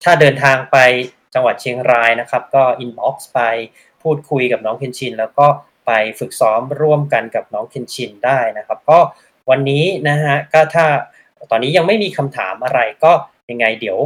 [0.04, 0.78] ถ้าเดินทางไป
[1.34, 3.40] จังหวัดเชียงรายนะครับ ก็ inbox ไป
[4.02, 5.48] พูดคุยกับน้องเคนชิน แล้วก็
[5.88, 9.00] ไปฝึกซ้อมร่วมกันกับน้องเคนชินได้นะครับก็
[9.50, 10.86] วันนี้นะฮะก็ถ้า
[11.52, 13.12] ตอนนี้ยังไม่มีคำถามอะไรก็
[13.50, 14.00] ยังไงเดี๋ยว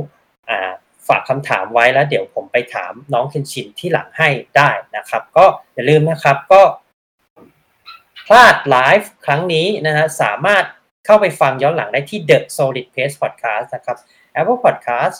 [1.07, 6.61] ฝากคำถามไว้แล้วเดี๋ยวผมไปถามน้องเคนชินที่หลังให้ได้นะครับ ก็อย่าลืมนะครับก็
[8.27, 10.65] พลาดไลฟ์ครั้งนี้นะฮะสามารถ
[11.05, 13.97] เข้าไปฟังย้อนหลังได้ที่ The Solid Pace Podcast นะครับ
[14.39, 15.17] Apple Podcast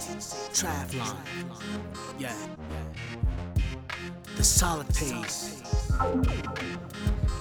[0.53, 1.17] Triathlon.
[2.17, 2.33] Yeah.
[4.37, 5.61] The solid pace.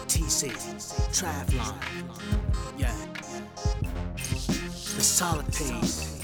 [0.08, 0.50] TC
[1.14, 1.76] Triathlon.
[2.76, 2.92] Yeah.
[4.16, 6.18] The solid pace.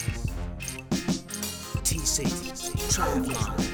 [1.85, 2.25] TC
[2.91, 3.74] Triathlon.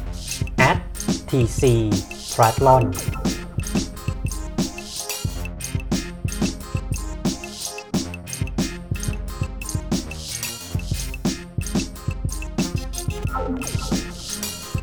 [1.31, 1.63] tc
[2.33, 2.83] triathlon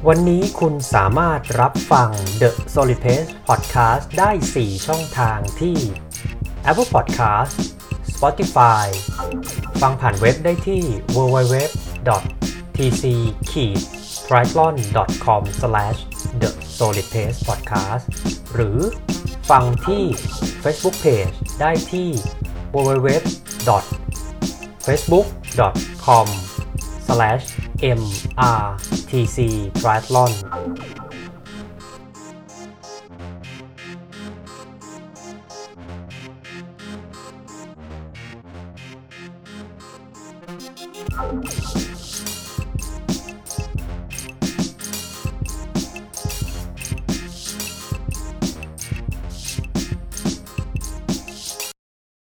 [0.09, 5.77] วันนี้คุณสามารถรับฟัง The Solid Pace Podcast ได้ 4 ช่องทางที่
[6.71, 7.55] Apple Podcast
[8.15, 8.87] Spotify
[9.81, 10.83] ฟังผ่านเว็บได้ที่
[11.15, 11.57] www
[12.77, 13.05] tc
[13.51, 13.53] t
[14.35, 14.75] r i a t h l o n
[15.25, 15.43] com
[16.79, 18.05] Solid Pace Podcast
[18.55, 18.79] หรือ
[19.51, 20.05] ฟังที่
[20.63, 22.09] Facebook Page ได้ที่
[22.75, 23.09] www
[24.87, 26.29] facebook.com
[27.99, 29.39] mrtc
[29.81, 30.33] triathlon